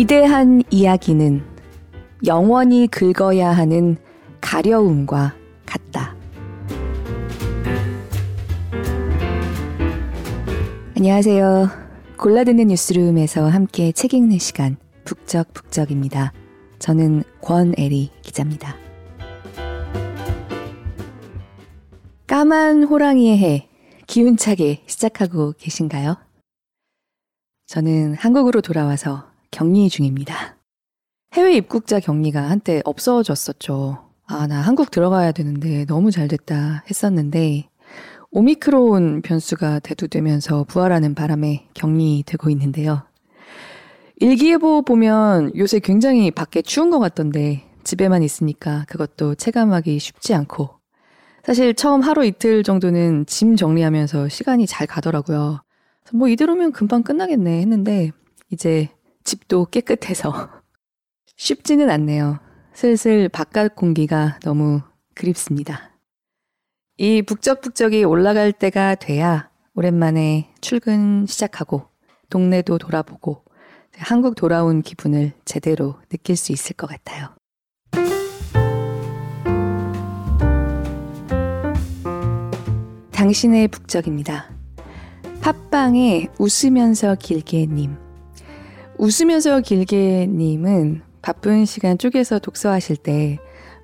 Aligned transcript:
위대한 0.00 0.62
이야기는 0.70 1.44
영원히 2.24 2.86
긁어야 2.86 3.50
하는 3.50 3.98
가려움과 4.40 5.34
같다. 5.66 6.16
안녕하세요. 10.96 11.68
골라듣는 12.16 12.68
뉴스룸에서 12.68 13.46
함께 13.46 13.92
책 13.92 14.14
읽는 14.14 14.38
시간 14.38 14.78
북적북적입니다. 15.04 16.32
저는 16.78 17.22
권애리 17.42 18.08
기자입니다. 18.22 18.76
까만 22.26 22.84
호랑이의 22.84 23.36
해 23.36 23.68
기운차게 24.06 24.84
시작하고 24.86 25.52
계신가요? 25.58 26.16
저는 27.66 28.14
한국으로 28.14 28.62
돌아와서 28.62 29.29
격리 29.50 29.88
중입니다. 29.88 30.56
해외 31.32 31.54
입국자 31.54 32.00
격리가 32.00 32.42
한때 32.42 32.82
없어졌었죠. 32.84 34.10
아, 34.26 34.46
나 34.46 34.60
한국 34.60 34.90
들어가야 34.90 35.32
되는데 35.32 35.84
너무 35.86 36.10
잘 36.10 36.28
됐다 36.28 36.84
했었는데, 36.88 37.68
오미크론 38.30 39.22
변수가 39.22 39.80
대두되면서 39.80 40.64
부활하는 40.64 41.14
바람에 41.14 41.66
격리되고 41.74 42.48
있는데요. 42.50 43.02
일기예보 44.16 44.82
보면 44.82 45.52
요새 45.56 45.80
굉장히 45.80 46.30
밖에 46.30 46.62
추운 46.62 46.90
것 46.90 47.00
같던데, 47.00 47.64
집에만 47.82 48.22
있으니까 48.22 48.84
그것도 48.86 49.34
체감하기 49.34 49.98
쉽지 49.98 50.34
않고, 50.34 50.70
사실 51.42 51.74
처음 51.74 52.02
하루 52.02 52.24
이틀 52.24 52.62
정도는 52.62 53.26
짐 53.26 53.56
정리하면서 53.56 54.28
시간이 54.28 54.66
잘 54.66 54.86
가더라고요. 54.86 55.62
뭐 56.12 56.28
이대로면 56.28 56.72
금방 56.72 57.02
끝나겠네 57.02 57.60
했는데, 57.60 58.12
이제 58.52 58.90
집도 59.30 59.64
깨끗해서 59.66 60.50
쉽지는 61.36 61.88
않네요. 61.88 62.40
슬슬 62.72 63.28
바깥 63.28 63.76
공기가 63.76 64.40
너무 64.42 64.80
그립습니다. 65.14 65.92
이 66.96 67.22
북적북적이 67.22 68.02
올라갈 68.02 68.50
때가 68.52 68.96
돼야 68.96 69.48
오랜만에 69.74 70.52
출근 70.60 71.26
시작하고 71.26 71.84
동네도 72.28 72.78
돌아보고 72.78 73.44
한국 73.96 74.34
돌아온 74.34 74.82
기분을 74.82 75.32
제대로 75.44 75.94
느낄 76.08 76.34
수 76.34 76.50
있을 76.50 76.74
것 76.74 76.88
같아요. 76.88 77.28
당신의 83.12 83.68
북적입니다. 83.68 84.50
팟빵에 85.40 86.28
웃으면서 86.40 87.14
길게님. 87.14 88.09
웃으면서 89.00 89.60
길게님은 89.60 91.00
바쁜 91.22 91.64
시간 91.64 91.96
쪼개서 91.96 92.38
독서하실 92.38 92.98
때 92.98 93.38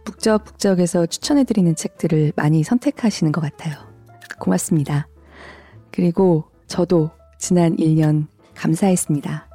북적북적에서 0.05 1.06
추천해드리는 1.06 1.75
책들을 1.75 2.34
많이 2.36 2.62
선택하시는 2.62 3.33
것 3.33 3.41
같아요. 3.41 3.77
고맙습니다. 4.39 5.09
그리고 5.91 6.44
저도 6.67 7.12
지난 7.39 7.77
1년 7.77 8.27
감사했습니다. 8.55 9.48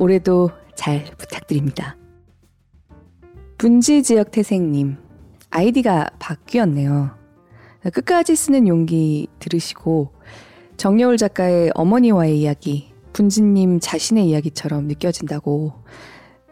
올해도 0.00 0.50
잘 0.74 1.04
부탁드립니다. 1.16 1.96
분지 3.56 4.02
지역 4.02 4.32
태생님, 4.32 4.96
아이디가 5.50 6.10
바뀌었네요. 6.18 7.16
끝까지 7.94 8.34
쓰는 8.34 8.66
용기 8.66 9.28
들으시고 9.38 10.12
정여울 10.76 11.18
작가의 11.18 11.70
어머니와의 11.76 12.40
이야기 12.40 12.97
분지님 13.12 13.80
자신의 13.80 14.28
이야기처럼 14.28 14.86
느껴진다고 14.86 15.72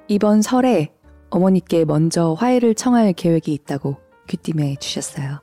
이번 0.09 0.43
설에 0.43 0.93
어머니께 1.31 1.85
먼저 1.85 2.33
화해를 2.35 2.75
청할 2.75 3.13
계획이 3.13 3.53
있다고 3.53 3.97
귀띔해 4.29 4.77
주셨어요. 4.77 5.41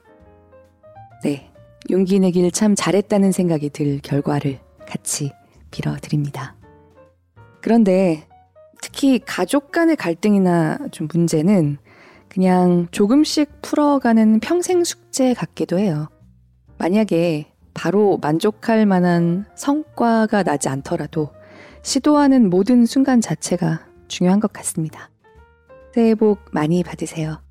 네. 1.24 1.50
용기 1.92 2.20
내길 2.20 2.50
참 2.52 2.76
잘했다는 2.76 3.34
생각이 3.34 3.70
들 3.70 4.00
결과를 4.02 4.60
같이 4.88 5.32
빌어드립니다. 5.70 6.56
그런데 7.62 8.28
특히 8.82 9.20
가족 9.20 9.72
간의 9.72 9.96
갈등이나 9.96 10.78
좀 10.92 11.08
문제는 11.12 11.78
그냥 12.30 12.88
조금씩 12.92 13.62
풀어가는 13.62 14.40
평생 14.40 14.84
숙제 14.84 15.34
같기도 15.34 15.78
해요. 15.78 16.10
만약에 16.78 17.53
바로 17.74 18.18
만족할 18.22 18.86
만한 18.86 19.46
성과가 19.56 20.44
나지 20.44 20.70
않더라도 20.70 21.30
시도하는 21.82 22.50
모든 22.50 22.86
순간 22.86 23.22
자체가 23.22 23.86
중요한 24.08 24.40
것 24.40 24.54
같습니다. 24.54 25.10
새해 25.94 26.16
복 26.16 26.40
많이 26.52 26.84
받으세요. 26.84 27.42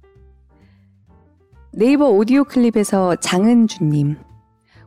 네이버 1.73 2.09
오디오 2.09 2.45
클립에서 2.45 3.17
장은주님. 3.17 4.17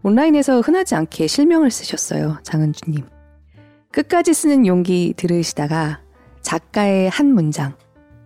온라인에서 0.04 0.62
흔하지 0.62 0.96
않게 0.96 1.28
실명을 1.28 1.72
쓰셨어요. 1.72 2.38
장은주님. 2.44 3.06
끝까지 3.92 4.34
쓰는 4.34 4.68
용기 4.68 5.14
들으시다가 5.18 6.02
작가의 6.42 7.10
한 7.10 7.34
문장, 7.34 7.76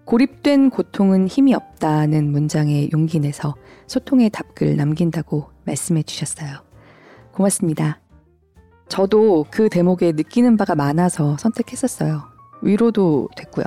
고립된 0.06 0.72
고통은 0.72 1.28
힘이 1.28 1.54
없다는 1.54 2.32
문장에 2.32 2.90
용기 2.92 3.20
내서 3.20 3.56
소통의 3.88 4.32
답글 4.32 4.76
남긴다고 4.76 5.52
말씀해 5.66 6.04
주셨어요. 6.04 6.69
고맙습니다. 7.32 8.00
저도 8.88 9.46
그 9.52 9.70
대목에 9.70 10.12
느끼는 10.14 10.58
바가 10.58 10.76
많아서 10.76 11.38
선택했었어요. 11.38 12.24
위로도 12.62 13.30
됐고요. 13.36 13.66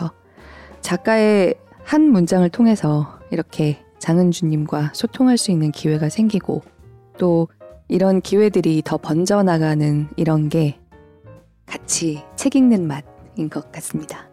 작가의 0.81 1.55
한 1.85 2.03
문장을 2.11 2.49
통해서 2.51 3.19
이렇게 3.31 3.83
장은주님과 3.99 4.91
소통할 4.95 5.39
수 5.39 5.51
있는 5.51 5.71
기회가 5.71 6.09
생기고 6.09 6.63
또 7.19 7.49
이런 7.89 8.21
기회들이 8.21 8.83
더 8.85 8.97
번져나가는 8.97 10.09
이런 10.17 10.49
게 10.49 10.79
같이 11.67 12.23
책 12.37 12.57
읽는 12.57 12.87
맛인 12.87 13.49
것 13.49 13.71
같습니다. 13.71 14.29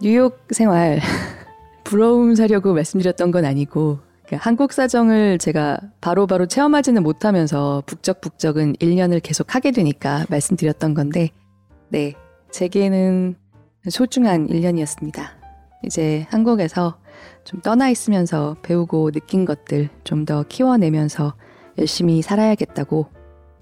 뉴욕 0.00 0.38
생활 0.50 1.00
부러움 1.84 2.34
사려고 2.34 2.72
말씀드렸던 2.72 3.32
건 3.32 3.44
아니고 3.44 3.98
그 3.98 4.09
한국 4.36 4.72
사정을 4.72 5.38
제가 5.38 5.78
바로바로 6.00 6.26
바로 6.26 6.46
체험하지는 6.46 7.02
못하면서 7.02 7.82
북적북적은 7.86 8.74
1년을 8.74 9.22
계속 9.22 9.54
하게 9.54 9.70
되니까 9.70 10.24
말씀드렸던 10.28 10.94
건데, 10.94 11.30
네. 11.88 12.14
제게는 12.50 13.36
소중한 13.88 14.48
1년이었습니다. 14.48 15.22
이제 15.84 16.26
한국에서 16.30 16.98
좀 17.44 17.60
떠나 17.60 17.88
있으면서 17.88 18.56
배우고 18.62 19.12
느낀 19.12 19.44
것들 19.44 19.88
좀 20.04 20.24
더 20.24 20.44
키워내면서 20.48 21.34
열심히 21.78 22.22
살아야겠다고 22.22 23.06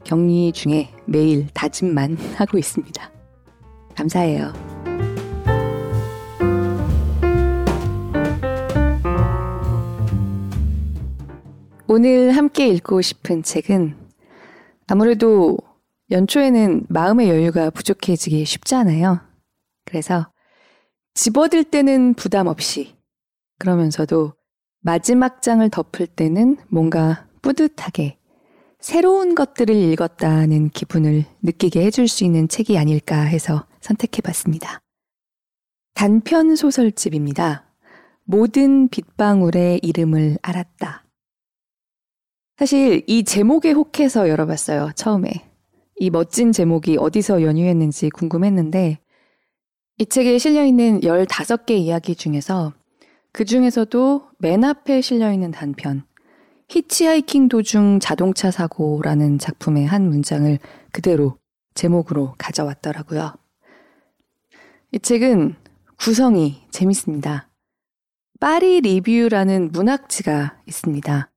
격리 0.05 0.53
중에 0.53 0.91
매일 1.07 1.47
다짐만 1.55 2.17
하고 2.37 2.59
있습니다. 2.59 3.11
감사해요. 3.95 4.78
오늘 11.91 12.33
함께 12.33 12.69
읽고 12.69 13.01
싶은 13.01 13.43
책은 13.43 13.97
아무래도 14.89 15.57
연초에는 16.11 16.85
마음의 16.91 17.31
여유가 17.31 17.71
부족해지기 17.71 18.45
쉽잖아요. 18.45 19.21
그래서 19.87 20.31
집어들 21.15 21.65
때는 21.65 22.13
부담 22.13 22.47
없이 22.47 22.95
그러면서도 23.59 24.35
마지막 24.81 25.41
장을 25.41 25.67
덮을 25.71 26.07
때는 26.09 26.59
뭔가 26.69 27.27
뿌듯하게 27.41 28.19
새로운 28.81 29.35
것들을 29.35 29.75
읽었다는 29.75 30.69
기분을 30.69 31.25
느끼게 31.41 31.87
해줄 31.87 32.07
수 32.07 32.23
있는 32.23 32.49
책이 32.49 32.77
아닐까 32.77 33.19
해서 33.23 33.67
선택해 33.81 34.21
봤습니다. 34.21 34.83
단편 35.95 36.55
소설집입니다. 36.55 37.65
모든 38.25 38.89
빗방울의 38.89 39.81
이름을 39.83 40.37
알았다. 40.43 41.08
사실 42.59 43.05
이 43.07 43.23
제목에 43.23 43.71
혹해서 43.71 44.29
열어봤어요, 44.29 44.91
처음에. 44.97 45.31
이 45.95 46.11
멋진 46.11 46.51
제목이 46.51 46.97
어디서 46.99 47.43
연유했는지 47.43 48.11
궁금했는데, 48.11 48.99
이 49.99 50.07
책에 50.07 50.39
실려있는 50.39 51.03
15개 51.03 51.71
이야기 51.71 52.17
중에서 52.17 52.73
그 53.31 53.45
중에서도 53.45 54.31
맨 54.41 54.65
앞에 54.65 55.03
실려있는 55.03 55.53
단편, 55.53 56.05
히치하이킹 56.69 57.47
도중 57.47 58.01
자동차 58.01 58.51
사고라는 58.51 59.39
작품의 59.39 59.87
한 59.87 60.09
문장을 60.09 60.59
그대로 60.91 61.39
제목으로 61.75 62.35
가져왔더라고요. 62.39 63.35
이 64.91 64.99
책은 64.99 65.55
구성이 65.97 66.67
재밌습니다. 66.73 67.51
파리 68.41 68.81
리뷰라는 68.81 69.71
문학지가 69.71 70.61
있습니다. 70.67 71.31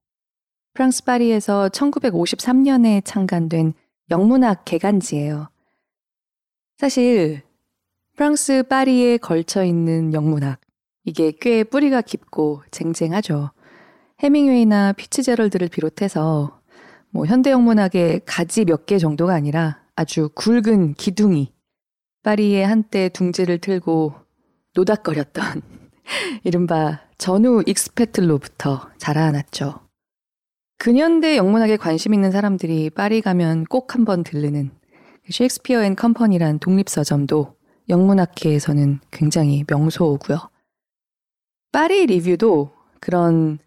프랑스 0.73 1.03
파리에서 1.03 1.69
1953년에 1.69 3.01
창간된 3.03 3.73
영문학 4.09 4.63
개간지예요. 4.65 5.49
사실 6.77 7.41
프랑스 8.15 8.63
파리에 8.63 9.17
걸쳐 9.17 9.63
있는 9.65 10.13
영문학. 10.13 10.59
이게 11.03 11.33
꽤 11.39 11.63
뿌리가 11.63 12.01
깊고 12.01 12.63
쟁쟁하죠. 12.71 13.51
해밍웨이나 14.19 14.93
피츠제럴드를 14.93 15.67
비롯해서 15.67 16.61
뭐 17.09 17.25
현대 17.25 17.51
영문학의 17.51 18.21
가지 18.25 18.65
몇 18.65 18.85
개 18.85 18.97
정도가 18.97 19.33
아니라 19.33 19.81
아주 19.95 20.29
굵은 20.35 20.93
기둥이 20.93 21.51
파리에 22.23 22.63
한때 22.63 23.09
둥지를 23.09 23.57
틀고 23.57 24.13
노닥거렸던 24.75 25.61
이른바 26.45 27.01
전후 27.17 27.63
expat들로부터 27.65 28.89
자라났죠. 28.97 29.90
근현대 30.81 31.37
영문학에 31.37 31.77
관심 31.77 32.15
있는 32.15 32.31
사람들이 32.31 32.89
파리 32.89 33.21
가면 33.21 33.65
꼭 33.65 33.93
한번 33.93 34.23
들르는 34.23 34.71
셰익스피어 35.29 35.83
앤 35.83 35.95
컴퍼니란 35.95 36.57
독립서점도 36.57 37.53
영문학계에서는 37.87 38.99
굉장히 39.11 39.63
명소고요. 39.69 40.39
파리 41.71 42.07
리뷰도 42.07 42.71
그런 42.99 43.59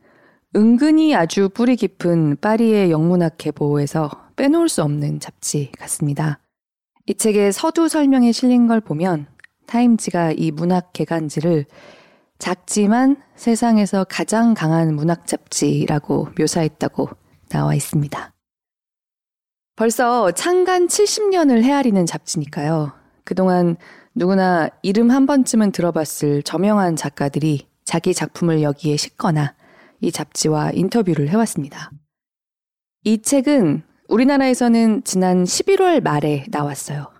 은근히 0.57 1.15
아주 1.15 1.49
뿌리 1.49 1.77
깊은 1.77 2.39
파리의 2.41 2.91
영문학 2.91 3.39
계보에서 3.39 4.11
빼놓을 4.35 4.69
수 4.69 4.83
없는 4.83 5.21
잡지 5.21 5.71
같습니다. 5.79 6.41
이 7.07 7.15
책의 7.15 7.53
서두 7.53 7.89
설명에 7.89 8.33
실린 8.33 8.67
걸 8.67 8.81
보면 8.81 9.29
타임지가 9.67 10.33
이 10.33 10.51
문학 10.51 10.93
개간지를 10.93 11.67
작지만 12.39 13.17
세상에서 13.37 14.05
가장 14.09 14.55
강한 14.55 14.95
문학 14.95 15.27
잡지라고 15.27 16.29
묘사했다고 16.39 17.09
나와 17.49 17.75
있습니다. 17.75 18.33
벌써 19.77 20.31
창간 20.33 20.87
70년을 20.87 21.63
헤아리는 21.63 22.07
잡지니까요. 22.07 22.93
그동안 23.25 23.77
누구나 24.15 24.69
이름 24.83 25.11
한 25.11 25.27
번쯤은 25.27 25.73
들어봤을 25.73 26.43
저명한 26.43 26.97
작가들이 26.97 27.67
자기 27.85 28.15
작품을 28.15 28.63
여기에 28.63 28.97
싣거나 28.97 29.55
이 30.01 30.13
잡지와 30.13 30.71
인터뷰를 30.73 31.29
해왔습니다. 31.29 31.91
이 33.05 33.21
책은 33.21 33.83
우리나라에서는 34.09 35.03
지난 35.05 35.45
11월 35.45 36.03
말에 36.03 36.45
나왔어요. 36.51 37.11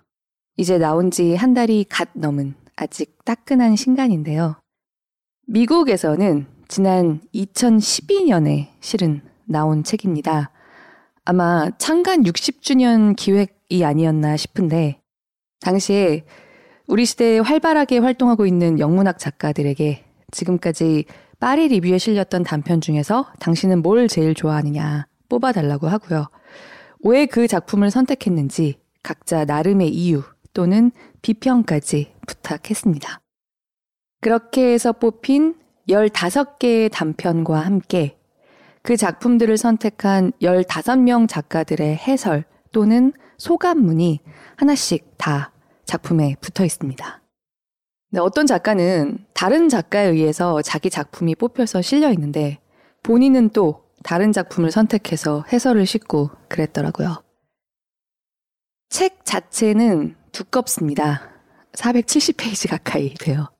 이제 0.57 0.77
나온 0.77 1.11
지 1.11 1.35
한 1.35 1.53
달이 1.53 1.85
갓 1.89 2.09
넘은 2.13 2.55
아직 2.75 3.17
따끈한 3.25 3.75
신간인데요. 3.75 4.55
미국에서는 5.47 6.47
지난 6.67 7.21
2012년에 7.33 8.69
실은 8.79 9.21
나온 9.45 9.83
책입니다. 9.83 10.51
아마 11.23 11.69
창간 11.77 12.23
60주년 12.23 13.15
기획이 13.15 13.85
아니었나 13.85 14.37
싶은데, 14.37 15.01
당시에 15.61 16.25
우리 16.87 17.05
시대에 17.05 17.39
활발하게 17.39 17.99
활동하고 17.99 18.45
있는 18.45 18.79
영문학 18.79 19.19
작가들에게 19.19 20.03
지금까지 20.31 21.05
파리 21.39 21.67
리뷰에 21.67 21.97
실렸던 21.97 22.43
단편 22.43 22.81
중에서 22.81 23.27
당신은 23.39 23.81
뭘 23.81 24.07
제일 24.07 24.33
좋아하느냐 24.33 25.07
뽑아달라고 25.29 25.87
하고요. 25.87 26.27
왜 27.03 27.25
그 27.27 27.47
작품을 27.47 27.91
선택했는지 27.91 28.79
각자 29.03 29.45
나름의 29.45 29.89
이유 29.89 30.23
또는 30.53 30.91
비평까지 31.21 32.13
부탁했습니다. 32.27 33.24
그렇게 34.21 34.73
해서 34.73 34.91
뽑힌 34.91 35.55
15개의 35.87 36.91
단편과 36.91 37.59
함께 37.59 38.17
그 38.81 38.97
작품들을 38.97 39.57
선택한 39.57 40.31
15명 40.41 41.27
작가들의 41.27 41.95
해설 41.95 42.45
또는 42.71 43.13
소감문이 43.37 44.19
하나씩 44.57 45.17
다 45.17 45.51
작품에 45.85 46.35
붙어 46.41 46.65
있습니다. 46.65 47.21
네, 48.11 48.19
어떤 48.19 48.45
작가는 48.45 49.17
다른 49.33 49.69
작가에 49.69 50.07
의해서 50.07 50.61
자기 50.61 50.89
작품이 50.89 51.35
뽑혀서 51.35 51.81
실려 51.81 52.11
있는데 52.11 52.59
본인은 53.03 53.49
또 53.49 53.83
다른 54.03 54.31
작품을 54.31 54.71
선택해서 54.71 55.43
해설을 55.51 55.85
싣고 55.85 56.29
그랬더라고요. 56.47 57.23
책 58.89 59.25
자체는 59.25 60.15
두껍습니다. 60.31 61.29
470페이지 61.73 62.69
가까이 62.69 63.13
돼요. 63.15 63.54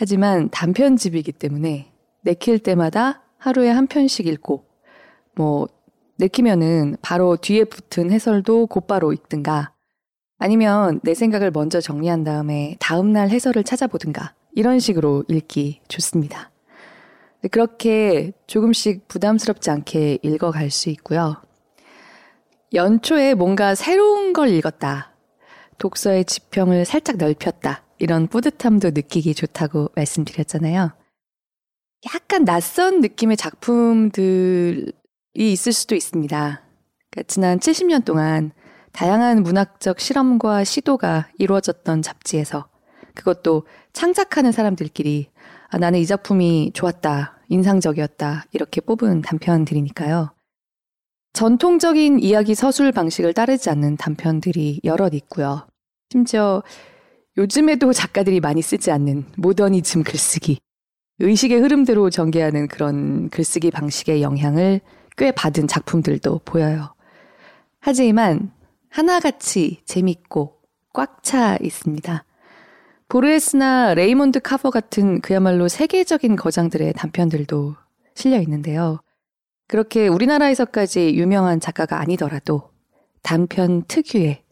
하지만 0.00 0.48
단편집이기 0.48 1.32
때문에 1.32 1.92
내킬 2.22 2.58
때마다 2.58 3.20
하루에 3.36 3.68
한 3.68 3.86
편씩 3.86 4.26
읽고 4.28 4.64
뭐 5.36 5.68
내키면은 6.16 6.96
바로 7.02 7.36
뒤에 7.36 7.64
붙은 7.64 8.10
해설도 8.10 8.68
곧바로 8.68 9.12
읽든가 9.12 9.74
아니면 10.38 11.00
내 11.02 11.12
생각을 11.12 11.50
먼저 11.50 11.82
정리한 11.82 12.24
다음에 12.24 12.76
다음날 12.80 13.28
해설을 13.28 13.62
찾아보든가 13.62 14.32
이런 14.52 14.78
식으로 14.78 15.24
읽기 15.28 15.82
좋습니다. 15.88 16.50
그렇게 17.50 18.32
조금씩 18.46 19.06
부담스럽지 19.06 19.68
않게 19.68 20.20
읽어갈 20.22 20.70
수 20.70 20.88
있고요. 20.88 21.42
연초에 22.72 23.34
뭔가 23.34 23.74
새로운 23.74 24.32
걸 24.32 24.48
읽었다. 24.48 25.12
독서의 25.76 26.24
지평을 26.24 26.86
살짝 26.86 27.18
넓혔다. 27.18 27.84
이런 28.00 28.26
뿌듯함도 28.26 28.90
느끼기 28.90 29.34
좋다고 29.34 29.90
말씀드렸잖아요. 29.94 30.90
약간 32.14 32.44
낯선 32.44 33.00
느낌의 33.00 33.36
작품들이 33.36 34.92
있을 35.34 35.72
수도 35.72 35.94
있습니다. 35.94 36.62
그러니까 37.10 37.28
지난 37.28 37.58
70년 37.58 38.04
동안 38.04 38.52
다양한 38.92 39.42
문학적 39.42 40.00
실험과 40.00 40.64
시도가 40.64 41.28
이루어졌던 41.38 42.00
잡지에서 42.02 42.68
그것도 43.14 43.66
창작하는 43.92 44.50
사람들끼리 44.50 45.28
아, 45.68 45.78
나는 45.78 46.00
이 46.00 46.06
작품이 46.06 46.72
좋았다, 46.74 47.38
인상적이었다, 47.48 48.46
이렇게 48.52 48.80
뽑은 48.80 49.22
단편들이니까요. 49.22 50.32
전통적인 51.32 52.18
이야기 52.18 52.54
서술 52.56 52.90
방식을 52.90 53.34
따르지 53.34 53.70
않는 53.70 53.96
단편들이 53.96 54.80
여럿 54.84 55.14
있고요. 55.14 55.68
심지어 56.10 56.64
요즘에도 57.36 57.92
작가들이 57.92 58.40
많이 58.40 58.60
쓰지 58.62 58.90
않는 58.90 59.24
모더니즘 59.36 60.02
글쓰기, 60.02 60.58
의식의 61.20 61.60
흐름대로 61.60 62.10
전개하는 62.10 62.68
그런 62.68 63.28
글쓰기 63.30 63.70
방식의 63.70 64.22
영향을 64.22 64.80
꽤 65.16 65.30
받은 65.30 65.68
작품들도 65.68 66.40
보여요. 66.44 66.94
하지만 67.80 68.52
하나같이 68.88 69.82
재밌고 69.84 70.60
꽉 70.92 71.22
차 71.22 71.56
있습니다. 71.60 72.24
보르헤스나 73.08 73.94
레이몬드 73.94 74.40
카버 74.40 74.70
같은 74.70 75.20
그야말로 75.20 75.68
세계적인 75.68 76.36
거장들의 76.36 76.92
단편들도 76.94 77.76
실려 78.14 78.40
있는데요. 78.40 79.00
그렇게 79.68 80.08
우리나라에서까지 80.08 81.14
유명한 81.14 81.60
작가가 81.60 82.00
아니더라도 82.00 82.70
단편 83.22 83.84
특유의 83.86 84.42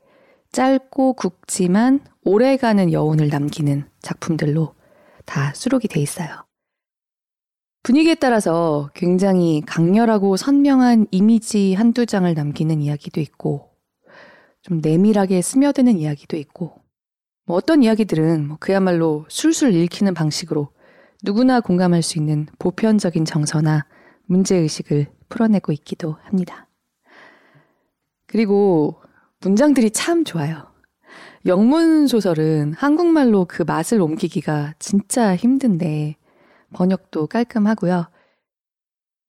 짧고 0.53 1.15
굵지만 1.15 2.01
오래가는 2.25 2.93
여운을 2.93 3.29
남기는 3.29 3.89
작품들로 4.01 4.75
다 5.25 5.53
수록이 5.55 5.89
돼 5.89 6.01
있어요. 6.01 6.29
분위기에 7.83 8.17
따라서 8.17 8.91
굉장히 8.95 9.63
강렬하고 9.67 10.37
선명한 10.37 11.07
이미지 11.11 11.75
한두 11.75 12.07
장을 12.07 12.33
남기는 12.33 12.83
이야기도 12.83 13.21
있고 13.21 13.69
좀 14.63 14.81
내밀하게 14.83 15.41
스며드는 15.41 15.99
이야기도 15.99 16.37
있고, 16.37 16.83
뭐 17.47 17.57
어떤 17.57 17.83
이야기들은 17.83 18.49
뭐 18.49 18.57
그야말로 18.61 19.25
술술 19.29 19.75
읽히는 19.75 20.13
방식으로 20.13 20.71
누구나 21.23 21.61
공감할 21.61 22.03
수 22.03 22.19
있는 22.19 22.47
보편적인 22.59 23.25
정서나 23.25 23.87
문제의식을 24.27 25.07
풀어내고 25.31 25.73
있기도 25.73 26.17
합니다. 26.23 26.69
그리고 28.27 29.01
문장들이 29.41 29.91
참 29.91 30.25
좋아요. 30.25 30.67
영문 31.47 32.07
소설은 32.09 32.75
한국말로 32.75 33.45
그 33.45 33.63
맛을 33.63 34.01
옮기기가 34.01 34.75
진짜 34.79 35.37
힘든데 35.37 36.17
번역도 36.73 37.29
깔끔하고요. 37.29 38.09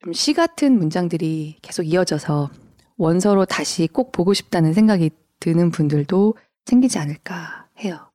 좀 0.04 0.13
시 0.13 0.34
같은 0.34 0.78
문장들이 0.80 1.58
계속 1.62 1.84
이어져서 1.84 2.50
원서로 2.98 3.46
다시 3.46 3.88
꼭 3.88 4.12
보고 4.12 4.34
싶다는 4.34 4.74
생각이 4.74 5.12
드는 5.39 5.72
분들도 5.72 6.36
생기지 6.66 7.00
않을까 7.00 7.68
해요. 7.80 8.12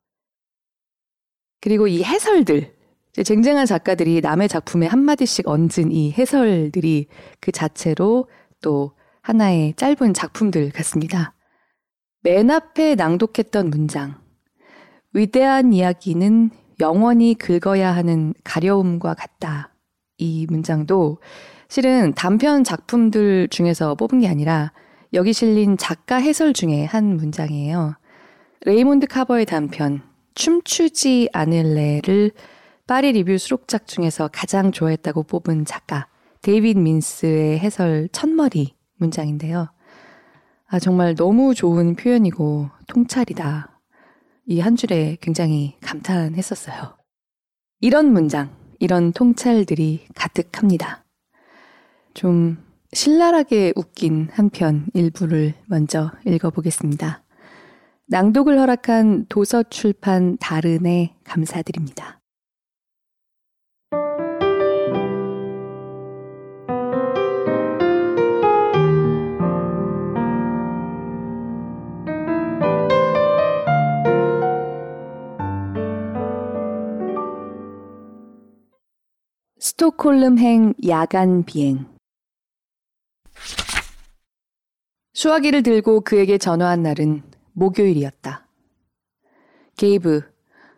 그리고 1.61 1.87
이 1.87 2.03
해설들, 2.03 2.75
쟁쟁한 3.23 3.65
작가들이 3.65 4.21
남의 4.21 4.49
작품에 4.49 4.87
한마디씩 4.87 5.47
얹은 5.47 5.91
이 5.91 6.11
해설들이 6.11 7.07
그 7.39 7.51
자체로 7.51 8.29
또 8.61 8.93
하나의 9.21 9.73
짧은 9.75 10.13
작품들 10.13 10.71
같습니다. 10.71 11.34
맨 12.25 12.49
앞에 12.49 12.95
낭독했던 12.95 13.69
문장. 13.69 14.15
위대한 15.13 15.73
이야기는 15.73 16.49
영원히 16.79 17.35
긁어야 17.35 17.95
하는 17.95 18.33
가려움과 18.43 19.13
같다. 19.13 19.75
이 20.17 20.47
문장도 20.49 21.19
실은 21.69 22.15
단편 22.15 22.63
작품들 22.63 23.47
중에서 23.49 23.93
뽑은 23.93 24.21
게 24.21 24.27
아니라 24.27 24.73
여기 25.13 25.33
실린 25.33 25.77
작가 25.77 26.15
해설 26.15 26.53
중에 26.53 26.85
한 26.85 27.15
문장이에요. 27.15 27.93
레이몬드 28.61 29.05
카버의 29.05 29.45
단편 29.45 30.01
춤추지 30.33 31.29
않을래를 31.31 32.31
파리 32.87 33.11
리뷰 33.11 33.37
수록작 33.37 33.85
중에서 33.85 34.31
가장 34.33 34.71
좋아했다고 34.71 35.21
뽑은 35.21 35.65
작가 35.65 36.07
데이빗 36.41 36.75
민스의 36.75 37.59
해설 37.59 38.09
첫머리 38.11 38.73
문장인데요. 38.97 39.74
아, 40.67 40.79
정말 40.79 41.15
너무 41.15 41.53
좋은 41.53 41.95
표현이고 41.95 42.69
통찰이다. 42.87 43.71
이 44.47 44.59
한 44.59 44.75
줄에 44.75 45.17
굉장히 45.21 45.75
감탄했었어요. 45.81 46.97
이런 47.81 48.11
문장, 48.13 48.49
이런 48.79 49.11
통찰들이 49.11 50.05
가득합니다. 50.15 51.03
좀 52.13 52.57
신랄하게 52.93 53.73
웃긴 53.75 54.29
한 54.31 54.49
편 54.49 54.85
일부를 54.93 55.53
먼저 55.65 56.11
읽어보겠습니다. 56.25 57.23
낭독을 58.07 58.59
허락한 58.59 59.25
도서 59.29 59.63
출판 59.63 60.37
다른에 60.37 61.15
감사드립니다. 61.23 62.21
스톡홀름행 79.85 80.73
야간 80.87 81.43
비행 81.43 81.85
수화기를 85.13 85.61
들고 85.61 86.01
그에게 86.01 86.39
전화한 86.39 86.81
날은 86.81 87.21
목요일이었다. 87.53 88.47
게이브, 89.77 90.21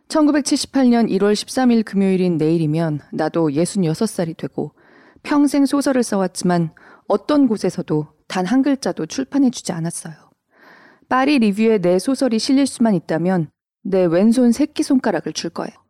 1978년 0.10 1.10
1월 1.10 1.34
13일 1.34 1.86
금요일인 1.86 2.38
내일이면 2.38 3.00
나도 3.14 3.50
66살이 3.50 4.36
되고 4.36 4.74
평생 5.24 5.66
소설을 5.66 6.04
써왔지만 6.04 6.74
어떤 7.08 7.48
곳에서도 7.48 8.08
단 8.28 8.46
한 8.46 8.62
글자도 8.62 9.06
출판해주지 9.06 9.72
않았어요. 9.72 10.16
파리 11.08 11.40
리뷰에 11.40 11.78
내 11.78 11.98
소설이 11.98 12.40
실릴 12.40 12.68
수만 12.68 12.94
있다면 12.94 13.52
내 13.84 14.06
왼손 14.06 14.52
새끼손가락을 14.52 15.32
줄 15.32 15.50
거예요. 15.52 15.87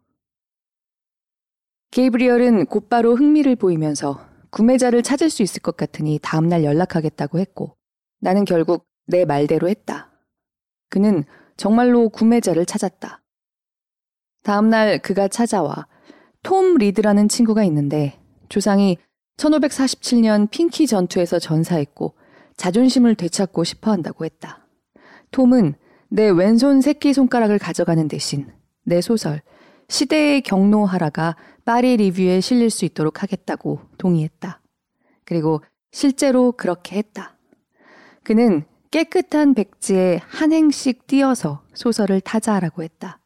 게이브리얼은 1.91 2.65
곧바로 2.65 3.15
흥미를 3.15 3.55
보이면서 3.55 4.19
구매자를 4.49 5.03
찾을 5.03 5.29
수 5.29 5.43
있을 5.43 5.61
것 5.61 5.77
같으니 5.77 6.19
다음날 6.21 6.63
연락하겠다고 6.63 7.39
했고 7.39 7.75
나는 8.19 8.45
결국 8.45 8.85
내 9.05 9.25
말대로 9.25 9.69
했다. 9.69 10.11
그는 10.89 11.23
정말로 11.55 12.09
구매자를 12.09 12.65
찾았다. 12.65 13.21
다음날 14.43 14.99
그가 14.99 15.27
찾아와 15.27 15.87
톰 16.43 16.77
리드라는 16.77 17.27
친구가 17.27 17.63
있는데 17.65 18.19
조상이 18.49 18.97
1547년 19.37 20.49
핑키 20.49 20.87
전투에서 20.87 21.39
전사했고 21.39 22.15
자존심을 22.55 23.15
되찾고 23.15 23.63
싶어 23.63 23.91
한다고 23.91 24.25
했다. 24.25 24.67
톰은 25.31 25.75
내 26.09 26.29
왼손 26.29 26.81
새끼 26.81 27.13
손가락을 27.13 27.59
가져가는 27.59 28.07
대신 28.07 28.47
내 28.85 29.01
소설 29.01 29.41
시대의 29.89 30.41
경로하라가 30.41 31.35
파리 31.67 31.97
리뷰에 31.97 32.39
실릴 32.39 32.69
수 32.69 32.85
있도록 32.85 33.21
하겠다고 33.21 33.81
동의했다. 33.97 34.61
그리고 35.25 35.61
실제로 35.91 36.53
그렇게 36.53 36.95
했다. 36.95 37.35
그는 38.23 38.63
깨끗한 38.89 39.53
백지에 39.53 40.21
한 40.25 40.53
행씩 40.53 41.07
띄어서 41.07 41.63
소설을 41.73 42.21
타자하라고 42.21 42.83
했다. 42.83 43.19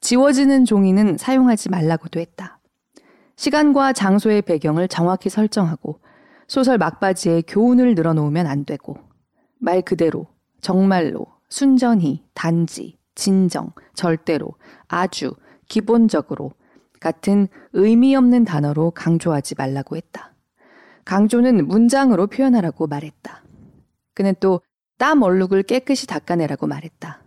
지워지는 0.00 0.64
종이는 0.64 1.18
사용하지 1.18 1.68
말라고도 1.68 2.18
했다. 2.18 2.58
시간과 3.36 3.92
장소의 3.92 4.42
배경을 4.42 4.88
정확히 4.88 5.30
설정하고 5.30 6.00
소설 6.48 6.78
막바지에 6.78 7.42
교훈을 7.46 7.94
늘어놓으면 7.94 8.48
안 8.48 8.64
되고 8.64 8.96
말 9.60 9.82
그대로 9.82 10.26
정말로 10.60 11.26
순전히 11.48 12.24
단지 12.34 12.98
진정 13.14 13.70
절대로 13.94 14.54
아주 14.88 15.32
기본적으로 15.68 16.50
같은 17.00 17.48
의미 17.72 18.14
없는 18.14 18.44
단어로 18.44 18.92
강조하지 18.92 19.54
말라고 19.56 19.96
했다. 19.96 20.34
강조는 21.04 21.66
문장으로 21.68 22.26
표현하라고 22.26 22.86
말했다. 22.86 23.42
그는 24.14 24.34
또 24.40 24.60
땀 24.98 25.22
얼룩을 25.22 25.62
깨끗이 25.62 26.06
닦아내라고 26.06 26.66
말했다. 26.66 27.22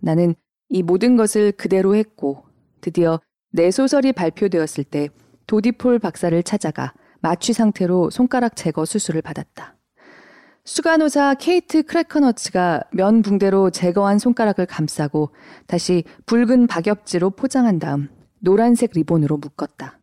나는 0.00 0.34
이 0.68 0.82
모든 0.82 1.16
것을 1.16 1.52
그대로 1.52 1.96
했고 1.96 2.44
드디어 2.80 3.20
내 3.50 3.70
소설이 3.70 4.12
발표되었을 4.12 4.84
때 4.84 5.08
도디폴 5.46 5.98
박사를 5.98 6.40
찾아가 6.42 6.92
마취 7.20 7.52
상태로 7.54 8.10
손가락 8.10 8.54
제거 8.54 8.84
수술을 8.84 9.22
받았다. 9.22 9.76
수간호사 10.64 11.34
케이트 11.34 11.82
크래커너츠가 11.84 12.82
면 12.92 13.22
붕대로 13.22 13.70
제거한 13.70 14.18
손가락을 14.18 14.66
감싸고 14.66 15.30
다시 15.66 16.04
붉은 16.26 16.66
박엽지로 16.66 17.30
포장한 17.30 17.78
다음 17.78 18.08
노란색 18.50 18.92
리본으로 18.94 19.38
묶었다. 19.38 19.98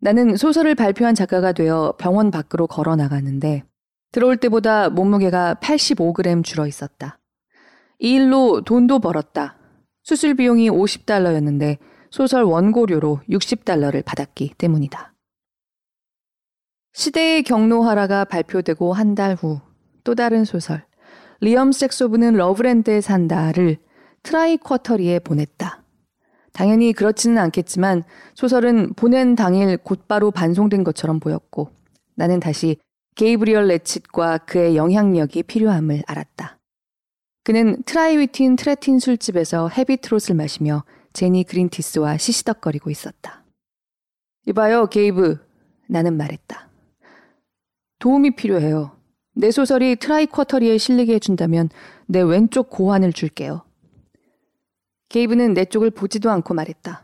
나는 0.00 0.34
소설을 0.36 0.74
발표한 0.74 1.14
작가가 1.14 1.52
되어 1.52 1.94
병원 1.98 2.30
밖으로 2.30 2.66
걸어 2.66 2.96
나갔는데 2.96 3.64
들어올 4.12 4.38
때보다 4.38 4.88
몸무게가 4.88 5.56
85g 5.60 6.42
줄어 6.42 6.66
있었다. 6.66 7.18
이 7.98 8.14
일로 8.14 8.62
돈도 8.62 9.00
벌었다. 9.00 9.58
수술 10.02 10.34
비용이 10.36 10.70
50달러였는데 10.70 11.76
소설 12.10 12.44
원고료로 12.44 13.20
60달러를 13.28 14.02
받았기 14.06 14.54
때문이다. 14.56 15.12
시대의 16.94 17.42
경로하라가 17.42 18.24
발표되고 18.24 18.94
한 18.94 19.14
달 19.14 19.36
후 19.36 19.60
또 20.02 20.14
다른 20.14 20.46
소설 20.46 20.82
리엄 21.42 21.72
섹소브는 21.72 22.32
러브랜드에 22.36 23.02
산다를 23.02 23.76
트라이쿼터리에 24.22 25.18
보냈다. 25.18 25.79
당연히 26.52 26.92
그렇지는 26.92 27.38
않겠지만 27.38 28.04
소설은 28.34 28.94
보낸 28.94 29.34
당일 29.34 29.76
곧바로 29.78 30.30
반송된 30.30 30.84
것처럼 30.84 31.20
보였고 31.20 31.70
나는 32.14 32.40
다시 32.40 32.76
게이브리얼 33.16 33.66
레칫과 33.68 34.38
그의 34.38 34.76
영향력이 34.76 35.42
필요함을 35.44 36.02
알았다. 36.06 36.58
그는 37.44 37.82
트라이위틴 37.84 38.56
트레틴 38.56 38.98
술집에서 38.98 39.68
헤비트롯을 39.68 40.36
마시며 40.36 40.84
제니 41.12 41.44
그린티스와 41.44 42.18
시시덕거리고 42.18 42.90
있었다. 42.90 43.44
이봐요, 44.46 44.86
게이브. 44.86 45.38
나는 45.88 46.16
말했다. 46.16 46.68
도움이 47.98 48.36
필요해요. 48.36 48.96
내 49.34 49.50
소설이 49.50 49.96
트라이쿼터리에 49.96 50.78
실리게 50.78 51.14
해준다면 51.14 51.68
내 52.06 52.20
왼쪽 52.20 52.70
고환을 52.70 53.12
줄게요. 53.12 53.62
게이브는 55.10 55.54
내 55.54 55.64
쪽을 55.64 55.90
보지도 55.90 56.30
않고 56.30 56.54
말했다. 56.54 57.02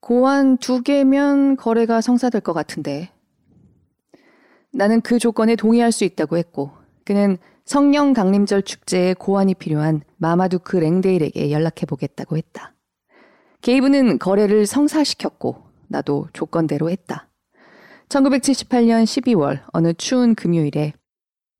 고환 0.00 0.58
두 0.58 0.82
개면 0.82 1.56
거래가 1.56 2.00
성사될 2.00 2.40
것 2.40 2.52
같은데. 2.52 3.10
나는 4.72 5.00
그 5.00 5.18
조건에 5.18 5.56
동의할 5.56 5.92
수 5.92 6.04
있다고 6.04 6.36
했고, 6.36 6.72
그는 7.04 7.38
성령 7.64 8.12
강림절 8.12 8.62
축제에 8.62 9.14
고환이 9.14 9.54
필요한 9.54 10.02
마마두크 10.16 10.76
랭데일에게 10.76 11.52
연락해 11.52 11.86
보겠다고 11.86 12.36
했다. 12.36 12.74
게이브는 13.62 14.18
거래를 14.18 14.66
성사시켰고, 14.66 15.62
나도 15.86 16.26
조건대로 16.32 16.90
했다. 16.90 17.28
1978년 18.08 19.04
12월 19.04 19.62
어느 19.72 19.92
추운 19.94 20.34
금요일에 20.34 20.92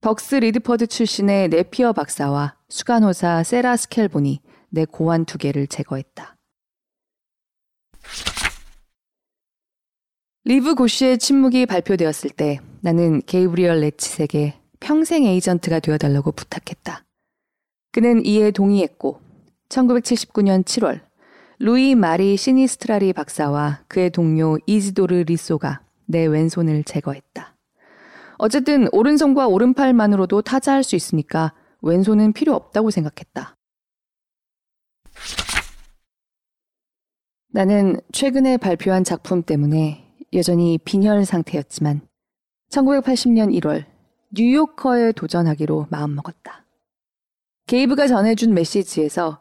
벅스 0.00 0.36
리드퍼드 0.36 0.88
출신의 0.88 1.48
네피어 1.48 1.92
박사와 1.92 2.56
수간호사 2.68 3.42
세라 3.44 3.76
스켈본이 3.76 4.40
내 4.70 4.84
고환 4.84 5.24
두 5.24 5.38
개를 5.38 5.66
제거했다. 5.66 6.36
리브 10.44 10.74
고시의 10.76 11.18
침묵이 11.18 11.66
발표되었을 11.66 12.30
때 12.30 12.60
나는 12.80 13.20
게이브리얼 13.26 13.80
레칫에게 13.80 14.34
내 14.34 14.54
평생 14.78 15.24
에이전트가 15.24 15.80
되어달라고 15.80 16.30
부탁했다. 16.32 17.04
그는 17.90 18.24
이에 18.24 18.52
동의했고 18.52 19.20
1979년 19.68 20.64
7월 20.64 21.00
루이 21.58 21.94
마리 21.94 22.36
시니스트라리 22.36 23.12
박사와 23.12 23.80
그의 23.88 24.10
동료 24.10 24.58
이지도르 24.66 25.24
리소가 25.26 25.80
내 26.04 26.26
왼손을 26.26 26.84
제거했다. 26.84 27.56
어쨌든 28.38 28.86
오른손과 28.92 29.48
오른팔만으로도 29.48 30.42
타자할 30.42 30.84
수 30.84 30.94
있으니까 30.94 31.54
왼손은 31.80 32.34
필요 32.34 32.54
없다고 32.54 32.90
생각했다. 32.90 33.55
나는 37.56 37.98
최근에 38.12 38.58
발표한 38.58 39.02
작품 39.02 39.42
때문에 39.42 40.04
여전히 40.34 40.76
빈혈 40.76 41.24
상태였지만 41.24 42.02
1980년 42.68 43.50
1월 43.58 43.86
뉴요커에 44.34 45.12
도전하기로 45.12 45.86
마음먹었다. 45.88 46.66
게이브가 47.66 48.08
전해준 48.08 48.52
메시지에서 48.52 49.40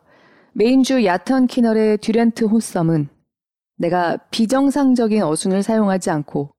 메인주 0.54 1.04
야턴 1.04 1.48
키널의 1.48 1.98
듀렌트 1.98 2.46
호썸은 2.46 3.10
내가 3.80 4.16
비정상적인 4.32 5.22
어순을 5.22 5.62
사용하지 5.62 6.10
않고 6.10 6.52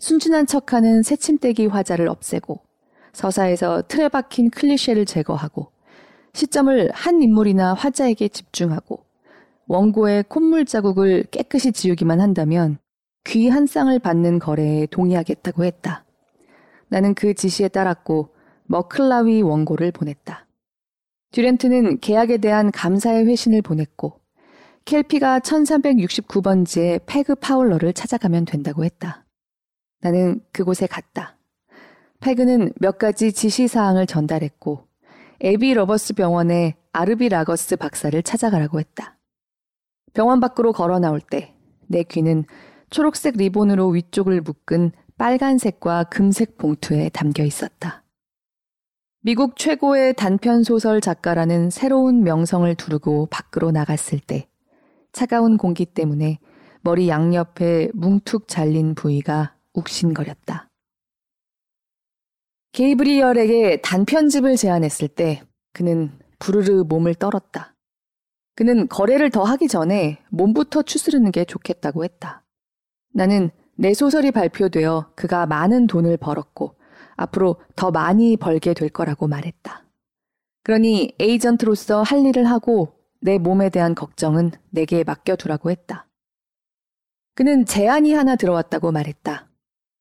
순진한 0.00 0.44
척하는 0.44 1.02
새침데기 1.02 1.68
화자를 1.68 2.06
없애고 2.06 2.60
서사에서 3.14 3.84
틀에 3.88 4.10
박힌 4.10 4.50
클리셰를 4.50 5.06
제거하고 5.06 5.72
시점을 6.34 6.90
한 6.92 7.22
인물이나 7.22 7.72
화자에게 7.72 8.28
집중하고 8.28 9.07
원고의 9.68 10.24
콧물 10.28 10.64
자국을 10.64 11.24
깨끗이 11.30 11.72
지우기만 11.72 12.20
한다면 12.20 12.78
귀 13.24 13.48
한 13.48 13.66
쌍을 13.66 13.98
받는 13.98 14.38
거래에 14.38 14.86
동의하겠다고 14.86 15.64
했다. 15.64 16.04
나는 16.88 17.14
그 17.14 17.34
지시에 17.34 17.68
따랐고 17.68 18.30
머클라위 18.64 19.42
원고를 19.42 19.92
보냈다. 19.92 20.46
듀렌트는 21.32 22.00
계약에 22.00 22.38
대한 22.38 22.70
감사의 22.70 23.26
회신을 23.26 23.60
보냈고 23.60 24.20
켈피가 24.86 25.40
1369번지에 25.40 27.02
패그 27.04 27.34
파울러를 27.34 27.92
찾아가면 27.92 28.46
된다고 28.46 28.84
했다. 28.86 29.26
나는 30.00 30.40
그곳에 30.52 30.86
갔다. 30.86 31.36
패그는 32.20 32.72
몇 32.80 32.96
가지 32.96 33.32
지시사항을 33.32 34.06
전달했고 34.06 34.86
에비 35.40 35.74
러버스 35.74 36.14
병원의 36.14 36.74
아르비 36.92 37.28
라거스 37.28 37.76
박사를 37.76 38.20
찾아가라고 38.22 38.80
했다. 38.80 39.17
병원 40.14 40.40
밖으로 40.40 40.72
걸어 40.72 40.98
나올 40.98 41.20
때 41.20 41.58
내 41.88 42.02
귀는 42.04 42.44
초록색 42.90 43.36
리본으로 43.36 43.88
위쪽을 43.88 44.40
묶은 44.42 44.92
빨간색과 45.18 46.04
금색 46.04 46.56
봉투에 46.58 47.08
담겨 47.08 47.42
있었다. 47.42 48.04
미국 49.20 49.56
최고의 49.56 50.14
단편 50.14 50.62
소설 50.62 51.00
작가라는 51.00 51.70
새로운 51.70 52.22
명성을 52.22 52.72
두르고 52.76 53.26
밖으로 53.26 53.72
나갔을 53.72 54.20
때 54.20 54.48
차가운 55.12 55.56
공기 55.56 55.84
때문에 55.84 56.38
머리 56.82 57.08
양옆에 57.08 57.90
뭉툭 57.94 58.46
잘린 58.46 58.94
부위가 58.94 59.56
욱신거렸다. 59.74 60.68
게이브리얼에게 62.72 63.80
단편집을 63.82 64.56
제안했을 64.56 65.08
때 65.08 65.42
그는 65.72 66.16
부르르 66.38 66.84
몸을 66.84 67.14
떨었다. 67.14 67.74
그는 68.58 68.88
거래를 68.88 69.30
더 69.30 69.44
하기 69.44 69.68
전에 69.68 70.18
몸부터 70.30 70.82
추스르는 70.82 71.30
게 71.30 71.44
좋겠다고 71.44 72.02
했다. 72.02 72.42
나는 73.14 73.50
내 73.76 73.94
소설이 73.94 74.32
발표되어 74.32 75.12
그가 75.14 75.46
많은 75.46 75.86
돈을 75.86 76.16
벌었고 76.16 76.74
앞으로 77.14 77.60
더 77.76 77.92
많이 77.92 78.36
벌게 78.36 78.74
될 78.74 78.88
거라고 78.88 79.28
말했다. 79.28 79.84
그러니 80.64 81.14
에이전트로서 81.20 82.02
할 82.02 82.26
일을 82.26 82.46
하고 82.46 82.94
내 83.20 83.38
몸에 83.38 83.70
대한 83.70 83.94
걱정은 83.94 84.50
내게 84.70 85.04
맡겨두라고 85.04 85.70
했다. 85.70 86.08
그는 87.36 87.64
제안이 87.64 88.12
하나 88.12 88.34
들어왔다고 88.34 88.90
말했다. 88.90 89.48